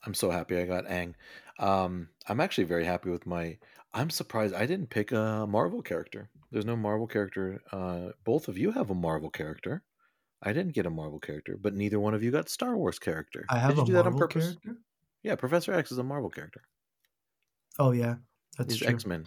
[0.04, 1.14] I'm so happy I got Aang.
[1.58, 3.58] Um, I'm actually very happy with my.
[3.92, 6.30] I'm surprised I didn't pick a Marvel character.
[6.50, 7.60] There's no Marvel character.
[7.72, 9.82] Uh, both of you have a Marvel character.
[10.42, 13.44] I didn't get a Marvel character, but neither one of you got Star Wars character.
[13.50, 14.44] I have Did you a do that on Marvel purpose?
[14.44, 14.76] character.
[15.22, 16.62] Yeah, Professor X is a Marvel character.
[17.78, 18.16] Oh, yeah.
[18.56, 18.88] That's He's true.
[18.94, 19.26] X Men.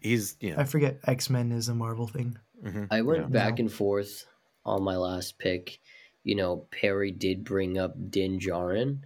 [0.00, 0.58] He's you know.
[0.60, 2.38] I forget X Men is a Marvel thing.
[2.62, 3.28] mhm, I went yeah.
[3.28, 3.62] back No.
[3.62, 4.26] and forth
[4.64, 5.78] on my last pick.
[6.24, 9.00] You know, Perry did bring up Din Djarin,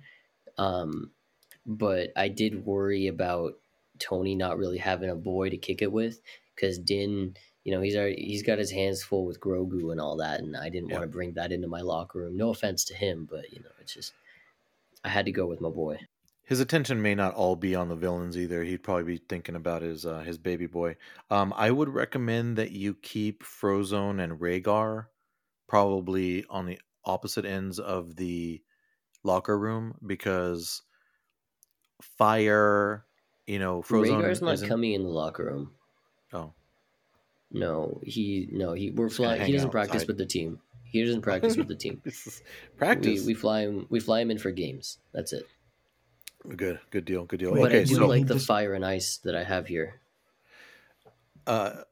[0.59, 1.11] um,
[1.67, 3.55] but I did worry about
[3.99, 6.21] Tony not really having a boy to kick it with
[6.57, 7.35] because Din,
[7.65, 10.57] you know, he's already, he's got his hands full with Grogu and all that, and
[10.57, 10.95] I didn't Yeah.
[10.95, 12.37] want to bring that into my locker room.
[12.37, 14.15] No offense to him, but you know, it's just
[15.05, 16.01] I had to go with my boy.
[16.45, 18.65] His attention may not all be on the villains either.
[18.65, 20.97] He'd probably be thinking about his uh, his baby boy.
[21.31, 25.07] Um, I would recommend that you keep Frozone and Vhagar
[25.69, 28.63] probably on the opposite ends of the
[29.25, 30.83] locker room because
[32.03, 33.07] fire,
[33.47, 35.75] you know, Frozone Vhagar's not coming in the locker room.
[37.53, 39.43] No, he no he we're flying.
[39.43, 40.09] He doesn't practice outside.
[40.09, 40.61] with the team.
[40.85, 42.03] He doesn't practice with the team.
[42.77, 43.21] practice.
[43.21, 43.87] We, we fly him.
[43.91, 44.99] We fly him in for games.
[45.13, 45.45] That's it.
[46.57, 47.53] good, good deal, good deal.
[47.53, 49.67] Wait, But I okay, do so like the to- fire and ice that I have
[49.69, 50.01] here.
[51.47, 51.83] uh,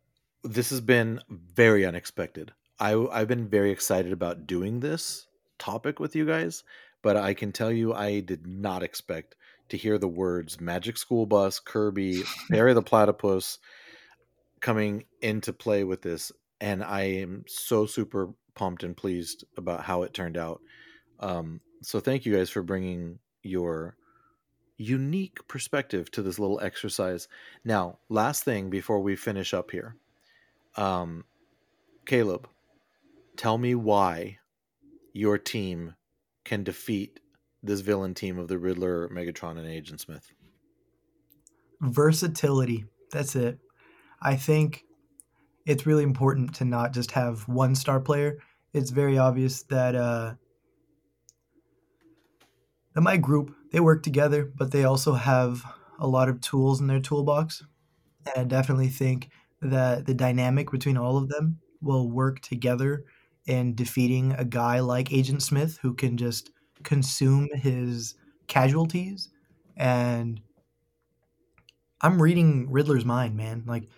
[0.45, 2.53] this has been very unexpected.
[2.81, 5.27] I I've been very excited about doing this
[5.59, 6.63] topic with you guys,
[7.03, 9.35] but I can tell you I did not expect
[9.71, 13.59] to hear the words "Magic School Bus," Kirby, Barry the Platypus
[14.61, 20.03] coming into play with this, and I am so super pumped and pleased about how
[20.03, 20.61] it turned out.
[21.21, 23.97] Um, so thank you guys for bringing your
[24.77, 27.29] unique perspective to this little exercise.
[27.65, 29.97] Now, last thing before we finish up here,
[30.77, 31.25] um,
[32.07, 32.49] Caleb,
[33.37, 34.39] tell me why
[35.13, 35.95] your team
[36.45, 37.21] can defeat
[37.63, 40.33] this villain team of the Riddler, Megatron, and Agent Smith.
[41.81, 42.85] Versatility.
[43.11, 43.59] That's it.
[44.21, 44.85] I think
[45.67, 48.39] it's really important to not just have one star player.
[48.73, 50.35] It's very obvious that uh,
[52.95, 55.63] that my group they work together, but they also have
[55.99, 57.63] a lot of tools in their toolbox.
[58.27, 59.31] And I definitely think
[59.63, 63.05] that the dynamic between all of them will work together
[63.47, 66.51] in defeating a guy like Agent Smith who can just
[66.85, 68.15] consume his
[68.49, 69.31] casualties
[69.77, 70.41] and
[72.01, 73.65] I'm reading Riddler's mind, man.
[73.67, 73.89] Like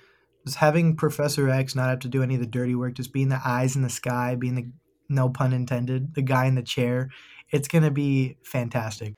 [0.45, 3.28] just having Professor X not have to do any of the dirty work, just being
[3.28, 4.70] the eyes in the sky, being the
[5.09, 7.11] no pun intended, the guy in the chair.
[7.51, 9.14] It's gonna be fantastic.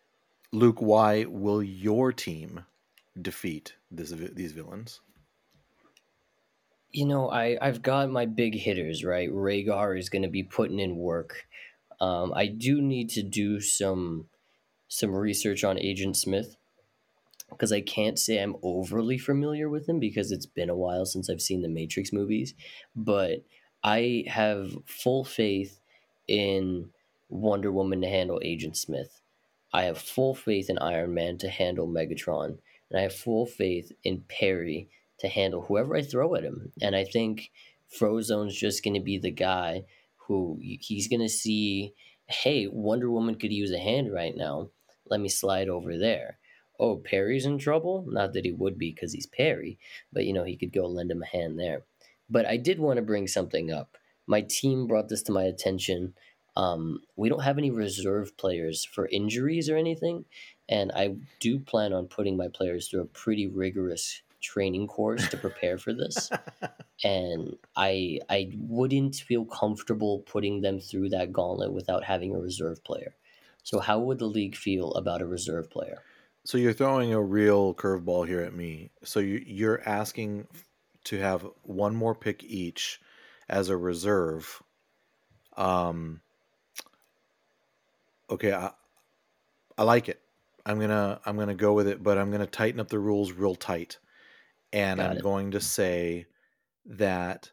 [0.53, 2.65] Luke, why will your team
[3.21, 5.01] defeat this, these villains?
[6.91, 9.31] You know, I I've got my big hitters right.
[9.31, 11.47] Vhagar is going to be putting in work.
[12.01, 14.27] Um, I do need to do some
[14.89, 16.57] some research on Agent Smith
[17.53, 21.31] because I can't say I'm overly familiar with him because it's been a while since
[21.31, 22.55] I've seen the Matrix movies.
[22.97, 23.45] But
[23.83, 25.81] I have full faith
[26.29, 26.91] in
[27.29, 29.21] Wonder Woman to handle Agent Smith.
[29.73, 32.59] I have full faith in Iron Man to handle Megatron,
[32.91, 34.89] and I have full faith in Perry
[35.19, 36.73] to handle whoever I throw at him.
[36.83, 37.51] And I think
[37.99, 39.85] Frozone's just going to be the guy
[40.27, 41.95] who he's going to see,
[42.27, 44.69] hey, Wonder Woman could use a hand right now.
[45.09, 46.39] Let me slide over there.
[46.79, 48.05] Oh, Perry's in trouble.
[48.09, 49.79] Not that he would be because he's Perry,
[50.13, 51.83] but you know, he could go lend him a hand there.
[52.29, 53.97] But I did want to bring something up.
[54.27, 56.15] My team brought this to my attention.
[56.57, 60.25] Um, we don't have any reserve players for injuries or anything,
[60.69, 65.37] and I do plan on putting my players through a pretty rigorous training course to
[65.37, 66.31] prepare for this.
[67.05, 72.85] and I I wouldn't feel comfortable putting them through that gauntlet without having a reserve
[72.85, 73.15] player.
[73.63, 76.03] So how would the league feel about a reserve player?
[76.45, 78.91] So you're throwing a real curveball here at me.
[79.05, 80.49] So you, you're asking
[81.05, 83.01] to have one more pick each
[83.49, 84.63] as a reserve.
[85.57, 86.21] Um.
[88.31, 88.71] Okay, I,
[89.77, 90.21] I like it.
[90.65, 93.55] I'm gonna I'm gonna go with it, but I'm gonna tighten up the rules real
[93.55, 93.99] tight,
[94.73, 95.23] and Got I'm it.
[95.23, 96.27] going to say
[96.87, 97.51] that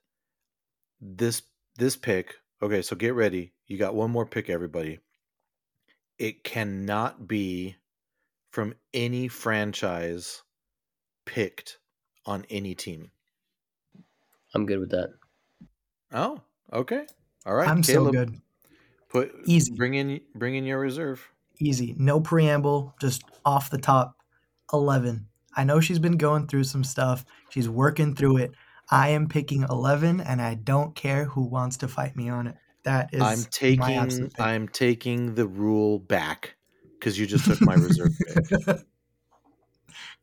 [1.02, 1.42] this
[1.78, 2.36] this pick.
[2.62, 3.54] Okay, so get ready.
[3.68, 5.00] You got one more pick, everybody.
[6.18, 7.78] It cannot be
[8.52, 10.43] from any franchise
[11.26, 11.78] picked
[12.26, 13.12] on any team.
[14.54, 15.10] I'm good with that.
[16.12, 16.41] Oh,
[16.74, 17.06] okay.
[17.45, 17.68] All right.
[17.68, 18.39] I'm so good.
[19.10, 19.74] Put Easy.
[19.74, 21.28] Bring in bring in your reserve.
[21.60, 21.95] Easy.
[21.97, 24.16] No preamble, just off the top.
[24.72, 25.26] 11.
[25.56, 27.26] I know she's been going through some stuff.
[27.50, 28.52] She's working through it.
[28.91, 32.56] I am picking 11 and I don't care who wants to fight me on it.
[32.84, 34.45] That is I'm taking absolute pick.
[34.45, 36.56] I'm taking the rule back
[37.00, 38.78] because you just took my reserve pick.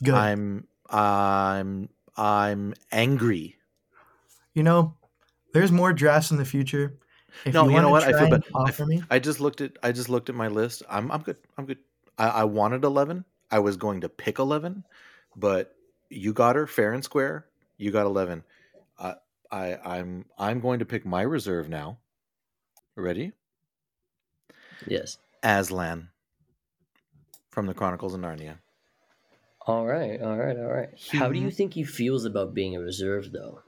[0.03, 0.15] Good.
[0.15, 3.57] I'm I'm I'm angry.
[4.55, 4.95] you know,
[5.53, 6.99] there's more drafts in the future.
[7.45, 8.03] If No, you wanna know what?
[8.05, 8.45] I feel and bad.
[8.55, 9.03] I Offer me.
[9.11, 10.83] I just looked at I just looked at my list.
[10.89, 11.37] I'm I'm good.
[11.57, 11.79] I'm good.
[12.19, 13.25] I, I wanted eleven.
[13.51, 14.85] I was going to pick eleven,
[15.35, 15.75] but
[16.11, 17.47] you got her fair and square.
[17.79, 18.45] You got eleven.
[18.99, 19.15] I
[19.51, 21.99] I I'm I'm going to pick my reserve now.
[22.97, 23.33] Ready?
[24.87, 25.19] Yes.
[25.43, 26.09] Aslan
[27.57, 28.59] from the Chronicles of Narnia.
[29.67, 30.21] All right.
[30.21, 30.59] All right.
[30.59, 30.91] All right.
[31.13, 33.63] How do you think he feels about being a reserve, though?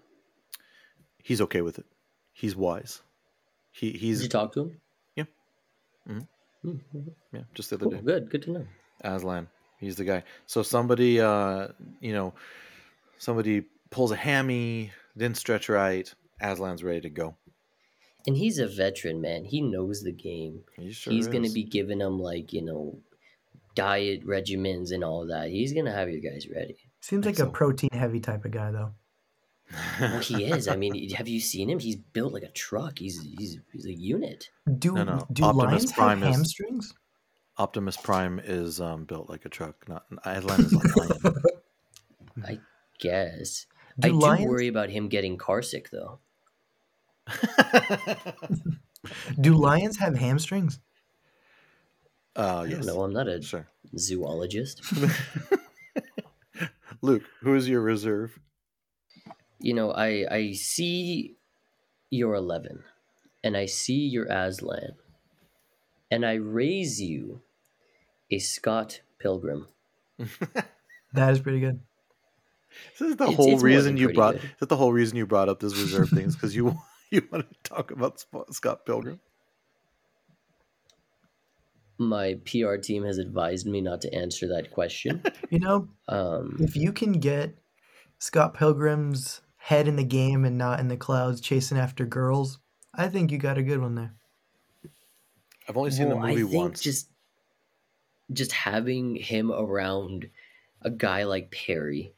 [1.24, 1.86] He's okay with it.
[2.34, 3.00] He's wise.
[3.72, 4.80] He Did he's you talk to him?
[5.16, 5.24] Yeah.
[6.06, 6.28] Mhm.
[6.66, 7.14] Mhm.
[7.32, 7.92] yeah, just the other Cool.
[7.92, 8.00] day.
[8.02, 8.30] Good.
[8.30, 8.66] Good to know.
[9.00, 9.48] Aslan.
[9.80, 10.22] He's the guy.
[10.44, 11.68] So somebody uh
[12.00, 12.34] you know
[13.16, 17.36] somebody pulls a hammy, didn't stretch right, Aslan's ready to go.
[18.26, 19.46] And he's a veteran, man.
[19.46, 20.64] He knows the game.
[20.76, 23.00] He sure he's gonna be giving them like you know,
[23.78, 25.48] diet regimens and all that.
[25.50, 26.76] He's gonna have you guys ready.
[27.00, 27.52] Seems think like a so.
[27.52, 28.92] protein heavy type of guy though.
[30.00, 30.66] Well, he is.
[30.66, 31.78] I mean, have you seen him?
[31.78, 32.98] He's built like a truck.
[32.98, 34.50] He's he's he's a unit.
[34.78, 35.26] Do No, no.
[35.32, 36.94] do Optimus lions Prime have is- hamstrings?
[37.58, 39.88] Optimus Prime is um, built like a truck.
[39.88, 41.30] Not Aslan is like a
[42.40, 42.60] lion.
[43.00, 43.66] Guess.
[43.98, 46.18] Do I do worry about him getting car sick though.
[49.40, 50.78] do lions have hamstrings?
[52.38, 52.86] Uh, I yes.
[52.86, 53.02] don't know.
[53.02, 53.66] I'm not a Sure.
[53.96, 54.82] zoologist.
[57.02, 58.38] Luke, who is your reserve?
[59.60, 61.36] you know, I I see
[62.10, 62.84] your eleven,
[63.42, 64.94] and I see your Aslan,
[66.10, 67.40] and I raise you
[68.30, 69.68] a Scott Pilgrim.
[71.14, 71.80] That is pretty good.
[72.98, 74.34] This is the It's- whole it's reason you brought.
[74.34, 74.44] good.
[74.44, 76.76] Is that the whole reason you brought up this reserve things because you
[77.10, 79.18] you wanted to talk about Scott Pilgrim?
[81.98, 85.22] My PR team has advised me not to answer that question.
[85.50, 87.58] You know, Um, if you can get
[88.18, 92.58] Scott Pilgrim's head in the game and not in the clouds chasing after girls,
[92.94, 94.14] I think you got a good one there.
[95.68, 96.80] I've only seen well, the movie I think once.
[96.80, 97.10] just
[98.32, 100.30] just having him around
[100.82, 102.14] a guy like Perry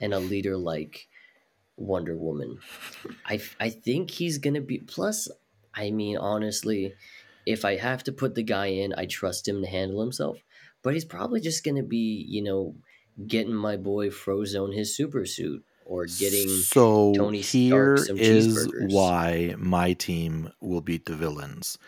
[0.00, 1.08] and a leader like
[1.76, 2.60] Wonder Woman,
[3.26, 4.78] I I think he's gonna be.
[4.78, 5.28] Plus,
[5.74, 6.94] I mean, honestly,
[7.48, 10.38] if I have to put the guy in, I trust him to handle himself.
[10.82, 12.74] But he's probably just gonna be, you know,
[13.26, 16.48] getting my boy Frozone his super suit or getting.
[16.48, 21.78] so Tony here Stark some is why my team will beat the villains.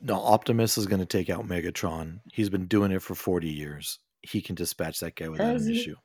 [0.00, 2.18] No, Optimus is going to take out Megatron.
[2.32, 4.00] He's been doing it for forty years.
[4.22, 5.80] He can dispatch that guy without Has an he?
[5.80, 5.96] issue.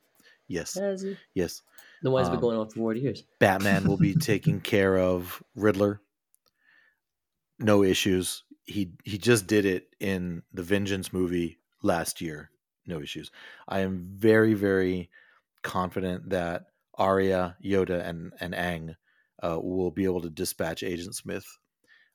[0.46, 1.16] Yes, Has he?
[1.34, 1.62] yes.
[2.02, 3.24] The one's been Um, going on for forty years.
[3.40, 6.00] Batman will be taking care of Riddler.
[7.58, 8.42] No issues.
[8.64, 12.50] He he just did it in the Vengeance movie last year.
[12.86, 13.30] No issues.
[13.68, 15.10] I am very very
[15.62, 18.96] confident that Arya, Yoda, and and Aang
[19.42, 21.46] uh, will be able to dispatch Agent Smith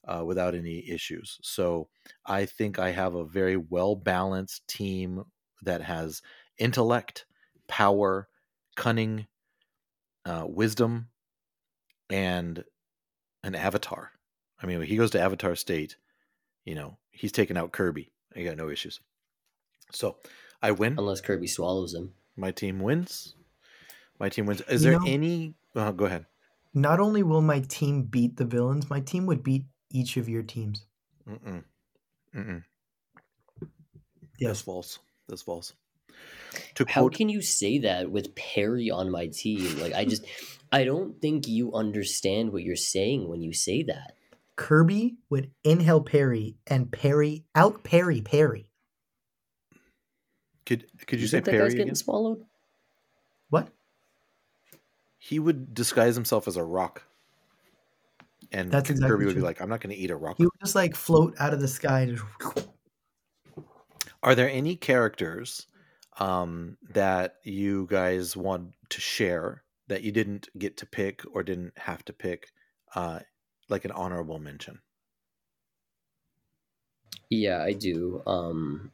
[0.07, 1.37] uh, without any issues.
[1.41, 1.89] So
[2.25, 5.23] I think I have a very well balanced team
[5.63, 6.21] that has
[6.57, 7.25] intellect,
[7.67, 8.27] power,
[8.75, 9.27] cunning,
[10.25, 11.09] uh, wisdom,
[12.09, 12.63] and
[13.43, 14.11] an avatar.
[14.61, 15.95] I mean, when he goes to Avatar State,
[16.65, 18.11] you know, he's taking out Kirby.
[18.35, 18.99] I got no issues.
[19.91, 20.17] So
[20.61, 20.95] I win.
[20.97, 22.13] unless Kirby swallows him.
[22.35, 23.35] My team wins.
[24.19, 24.61] My team wins.
[24.61, 25.53] Is You there know- any?
[25.75, 26.25] Uh, go ahead.
[26.73, 30.43] Not only will my team beat the villains, my team would beat each of your
[30.43, 30.85] teams.
[31.27, 31.63] Mm-mm.
[32.35, 32.63] Mm-mm.
[33.59, 33.71] That's
[34.39, 34.61] Yes.
[34.61, 34.99] false.
[35.27, 35.73] That's false.
[36.75, 39.79] To How quote, can you say that with Perry on my team?
[39.79, 40.25] Like I just
[40.71, 44.15] I don't think you understand what you're saying when you say that.
[44.59, 48.67] Kirby would inhale Perry and Perry out Perry Perry.
[50.65, 51.85] could could you, say think that Perry guy's again?
[51.85, 52.43] getting swallowed?
[53.49, 53.69] What?
[55.17, 57.03] He would disguise himself as a rock,
[58.51, 60.43] and That's exactly Kirby would be like, "I'm not going to eat a rock." He
[60.43, 62.01] would just like float out of the sky.
[62.01, 62.67] And just,
[64.23, 65.67] Are there any characters
[66.19, 71.77] um, that you guys want to share that you didn't get to pick or didn't
[71.77, 72.51] have to pick,
[72.93, 73.19] uh,
[73.69, 74.79] like an honorable mention?
[77.29, 78.21] Yeah, I do.
[78.25, 78.91] Um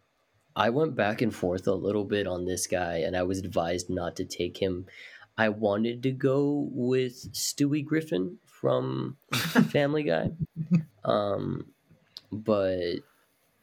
[0.56, 3.90] I went back and forth a little bit on this guy and I was advised
[3.90, 4.86] not to take him.
[5.38, 10.32] I wanted to go with Stewie Griffin from Family Guy.
[11.04, 11.68] Um
[12.32, 12.96] but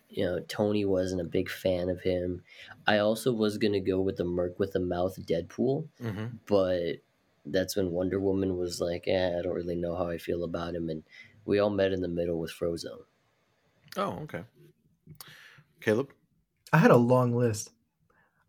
[0.08, 2.42] you know, Tony wasn't a big fan of him.
[2.86, 6.26] I also was going to go with the Merc with the Mouth Deadpool, Mm-hmm.
[6.46, 6.96] but
[7.44, 10.74] that's when Wonder Woman was like, "Eh, I don't really know how I feel about
[10.74, 11.02] him," and
[11.44, 13.04] we all met in the middle with Frozone.
[13.96, 14.44] Oh, okay.
[15.80, 16.12] Caleb,
[16.72, 17.70] I had a long list.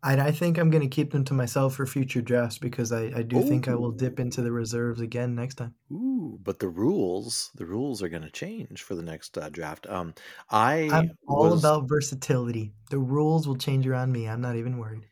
[0.06, 3.04] And I think I'm going to keep them to myself for future drafts because I,
[3.16, 5.76] I do think I will dip into the reserves again next time.
[5.94, 9.88] ooh, but the rules, the rules are going to change for the next uh, draft.
[9.88, 10.14] Um,
[10.52, 12.74] I I'm all was, about versatility.
[12.90, 14.28] The rules will change around me.
[14.28, 15.08] I'm not even worried.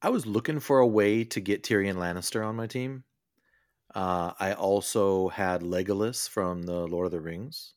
[0.00, 3.04] I was looking for a way to get Tyrion Lannister on my team.
[3.94, 7.74] Uh, I also had Legolas from the Lord of the Rings.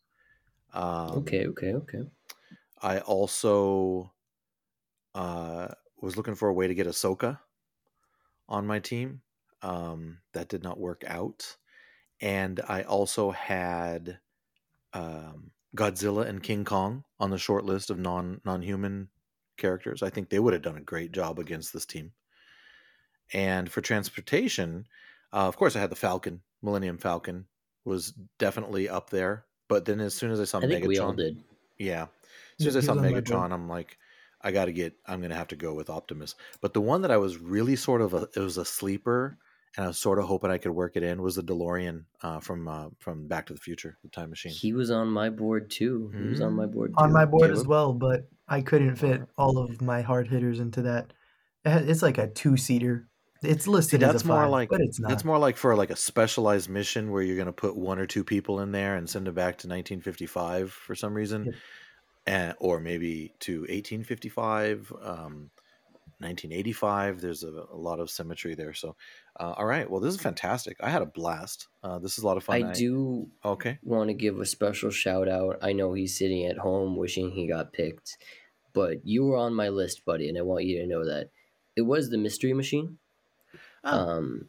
[0.74, 2.04] Um, Okay, okay, okay.
[2.82, 4.14] I also
[5.14, 7.40] uh, was looking for a way to get Ahsoka
[8.48, 9.22] on my team.
[9.62, 11.58] Um, that did not work out.
[12.22, 14.20] And I also had
[14.94, 19.10] um, Godzilla and King Kong on the short list of non non human
[19.62, 20.04] characters.
[20.04, 22.12] I think they would have done a great job against this team.
[23.34, 24.88] And for transportation,
[25.32, 26.42] uh, of course, I had the Falcon.
[26.62, 27.46] Millennium Falcon
[27.86, 29.46] was definitely up there.
[29.70, 31.44] But then as soon as I saw I think Megatron, we all did.
[31.78, 32.08] yeah.
[32.60, 33.26] As soon as I saw was on my board.
[33.26, 33.98] Megatron, I'm like,
[34.42, 34.94] I got to get.
[35.06, 36.36] I'm gonna have to go with Optimus.
[36.60, 39.38] But the one that I was really sort of a, it was a sleeper,
[39.78, 42.40] and I was sort of hoping I could work it in was the DeLorean uh,
[42.40, 44.52] from uh, from Back to the Future, the time machine.
[44.52, 46.12] He was on my board too.
[46.16, 46.72] He was on my Mm.
[46.74, 47.04] board too.
[47.04, 50.82] On my board as well, but I couldn't fit all of my hard hitters into
[50.84, 51.14] that.
[51.64, 53.08] It's like a two seater.
[53.44, 55.10] It's listed See, as that's a more five, like but it's not.
[55.10, 58.24] that's more like for like a specialized mission where you're gonna put one or two
[58.24, 61.56] people in there and send them back to 1955 for some reason, Yep.
[62.28, 64.92] and or maybe to 1855.
[65.02, 65.50] Um,
[66.20, 68.96] 1985 there's a, a lot of symmetry there so
[69.40, 72.28] uh, all right well this is fantastic i had a blast uh, this is a
[72.28, 75.58] lot of fun I do okay want to give a special shout out.
[75.62, 78.18] I know he's sitting at home wishing he got picked,
[78.74, 81.30] but you were on my list, buddy, and I want you to know that
[81.76, 82.98] it was the Mystery Machine.
[83.84, 83.98] Oh.
[83.98, 84.48] Um,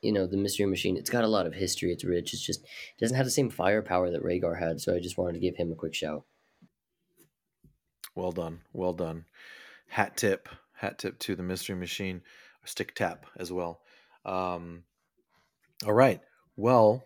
[0.00, 0.96] you know, the Mystery Machine.
[0.96, 1.92] It's got a lot of history.
[1.92, 2.32] It's rich.
[2.32, 4.80] It's just it doesn't have the same firepower that Vhagar had.
[4.80, 6.24] So I just wanted to give him a quick shout.
[8.14, 8.60] Well done.
[8.72, 9.24] Well done.
[9.88, 10.48] Hat tip.
[10.74, 12.22] Hat tip to the mystery machine.
[12.64, 13.80] Stick tap as well.
[14.28, 14.84] Um,
[15.84, 16.20] all right.
[16.56, 17.04] Well,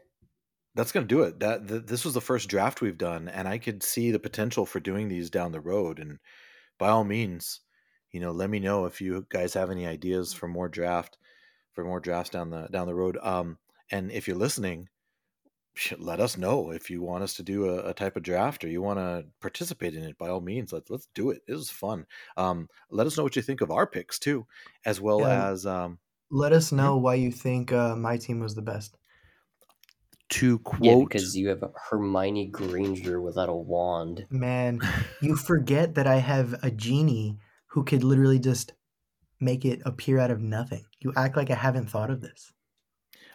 [0.75, 1.41] that's going to do it.
[1.41, 4.67] That th- this was the first draft we've done, and I could see the potential
[4.67, 5.99] for doing these down the road.
[5.99, 6.21] And
[6.79, 7.61] by all means,
[8.13, 11.19] you know, let me know if you guys have any ideas for more draft,
[11.73, 13.19] for more drafts down the down the road.
[13.23, 13.59] Um,
[13.91, 14.89] and if you're listening,
[15.99, 18.69] let us know if you want us to do a, a type of draft or
[18.69, 21.71] you want to participate in it by all means let's let's do it it was
[21.71, 22.07] fun
[22.37, 24.47] um let us know what you think of our picks too
[24.85, 25.27] as well Yeah.
[25.27, 25.99] as um
[26.33, 28.97] Let us know why you think uh, my team was the best.
[30.31, 34.27] to quote Yeah, because you have Hermione Granger without a wand.
[34.31, 34.81] Man,
[35.21, 38.73] you forget that I have a genie who could literally just
[39.41, 40.85] make it appear out of nothing.
[41.01, 42.53] You act like I haven't thought of this.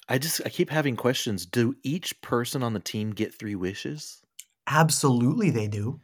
[0.10, 4.24] i just i keep having questions do each person on the team get three wishes
[4.70, 6.00] Absolutely, they do.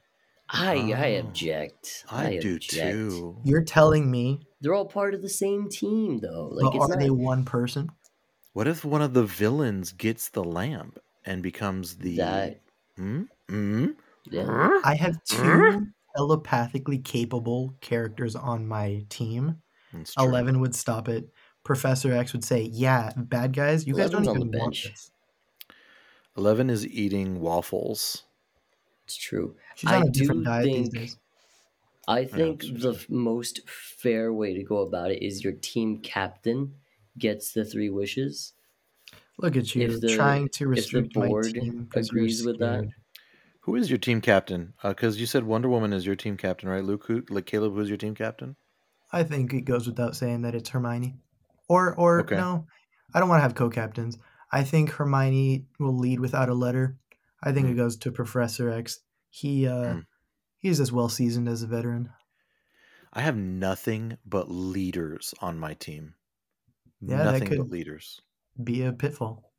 [0.49, 1.27] I I Oh.
[1.27, 2.05] object.
[2.09, 2.69] i, do object.
[2.69, 6.47] too You're telling me, They're all part of the same team, though.
[6.51, 6.99] Like but it's are not.
[6.99, 7.91] they one person?
[8.53, 12.61] what if one of the villains gets the lamp and becomes the That
[12.97, 13.23] Hmm?
[13.49, 13.87] Hmm?
[14.31, 14.79] yeah.
[14.83, 19.57] I have two telepathically capable characters on my team.
[20.17, 21.29] Eleven would stop it.
[21.63, 24.71] Professor X would say, "Yeah, bad guys, you guys don't 11's on even the want
[24.73, 24.83] bench.
[24.89, 25.11] this."
[26.35, 28.23] 11 is eating waffles
[29.05, 29.55] It's true.
[29.75, 31.17] She's I on a different do diet these think- days.
[32.07, 36.75] I think that's the most fair way to go about it is your team captain
[37.17, 38.53] gets the three wishes.
[39.39, 41.87] Look at you If the- trying to if the restrict my board team.
[41.89, 42.85] 'cause you're agrees with that.
[43.61, 44.73] Who is your team captain?
[44.83, 46.83] Because you said Wonder Woman is your team captain, right?
[46.83, 48.57] Luke, who, like Caleb, who's your team captain?
[49.11, 51.15] I think it goes without saying that it's Hermione.
[51.69, 52.35] Or or Okay.
[52.35, 52.67] no,
[53.13, 54.17] I don't want to have co-captains.
[54.51, 56.97] I think Hermione will lead without a letter.
[57.41, 57.77] I think it Hmm.
[57.77, 58.99] goes to Professor X.
[59.29, 59.99] He uh Hmm.
[60.63, 62.09] He's as well seasoned as a veteran.
[63.13, 66.15] I have nothing but leaders on my team.
[66.99, 68.19] Yeah, that nothing but leaders.
[68.63, 69.51] Be a pitfall.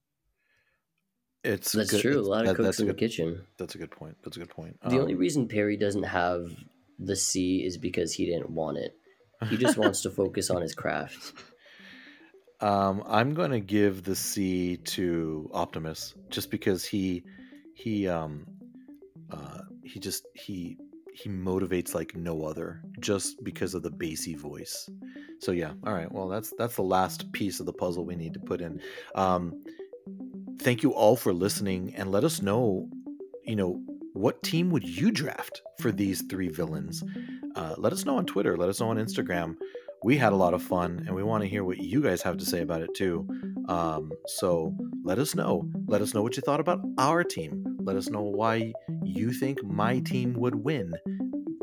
[1.44, 2.18] It's That's good- true.
[2.18, 3.46] A lot of that- cooks that's a in the kitchen.
[3.58, 4.16] That's a good point.
[4.24, 4.80] That's a good point.
[4.80, 6.50] The only Um, reason Perry doesn't have
[6.98, 8.96] the C is because he didn't want it.
[9.50, 11.34] He just wants to focus on his craft.
[12.60, 17.24] Um, I'm going to give the C to Optimus just because he
[17.74, 18.46] he um
[19.30, 20.78] uh he just he
[21.14, 24.90] he motivates like no other just because of the bassy voice.
[25.38, 26.10] So yeah, all right.
[26.10, 28.80] Well, that's that's the last piece of the puzzle we need to put in.
[29.14, 29.64] Um,
[30.58, 32.88] thank you all for listening and let us know,
[33.44, 33.80] you know,
[34.12, 37.04] what team would you draft for these three villains?
[37.54, 38.56] Uh, let us know on Twitter.
[38.56, 39.56] Let us know on Instagram
[40.04, 42.36] we had a lot of fun and we want to hear what you guys have
[42.36, 43.26] to say about it too.
[43.70, 45.66] Um, so let us know.
[45.86, 47.78] Let us know what you thought about our team.
[47.80, 50.92] Let us know why you think my team would win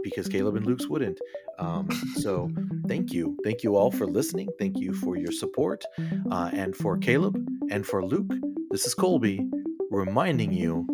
[0.03, 1.19] because caleb and luke's wouldn't.
[1.59, 2.49] Um, so
[2.87, 3.37] thank you.
[3.43, 4.49] Thank you all for listening.
[4.57, 5.85] Thank you for your support
[6.31, 7.37] uh, and for caleb
[7.69, 8.33] and for luke.
[8.71, 9.47] This is colby
[9.91, 10.87] reminding you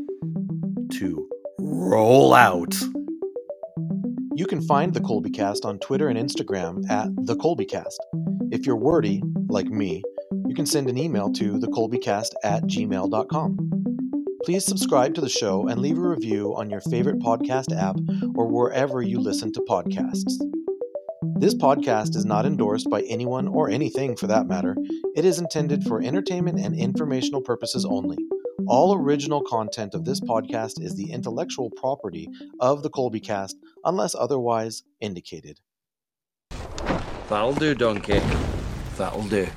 [0.99, 1.29] to
[1.59, 2.75] roll out
[4.37, 7.99] you can find the Colby Cast on Twitter and Instagram at the Colby Cast.
[8.51, 10.03] If you're wordy, like me,
[10.45, 13.57] you can send an email to thecolbycast at gmail.com.
[14.45, 17.95] Please subscribe to the show and leave a review on your favorite podcast app
[18.35, 20.35] or wherever you listen to podcasts.
[21.39, 24.77] This podcast is not endorsed by anyone or anything for that matter.
[25.15, 28.17] It is intended for entertainment and informational purposes only.
[28.67, 32.27] All original content of this podcast is the intellectual property
[32.59, 33.55] of the Colby Cast
[33.85, 35.61] unless otherwise indicated.
[37.29, 38.21] That'll do, Donkey.
[38.97, 39.47] That'll do.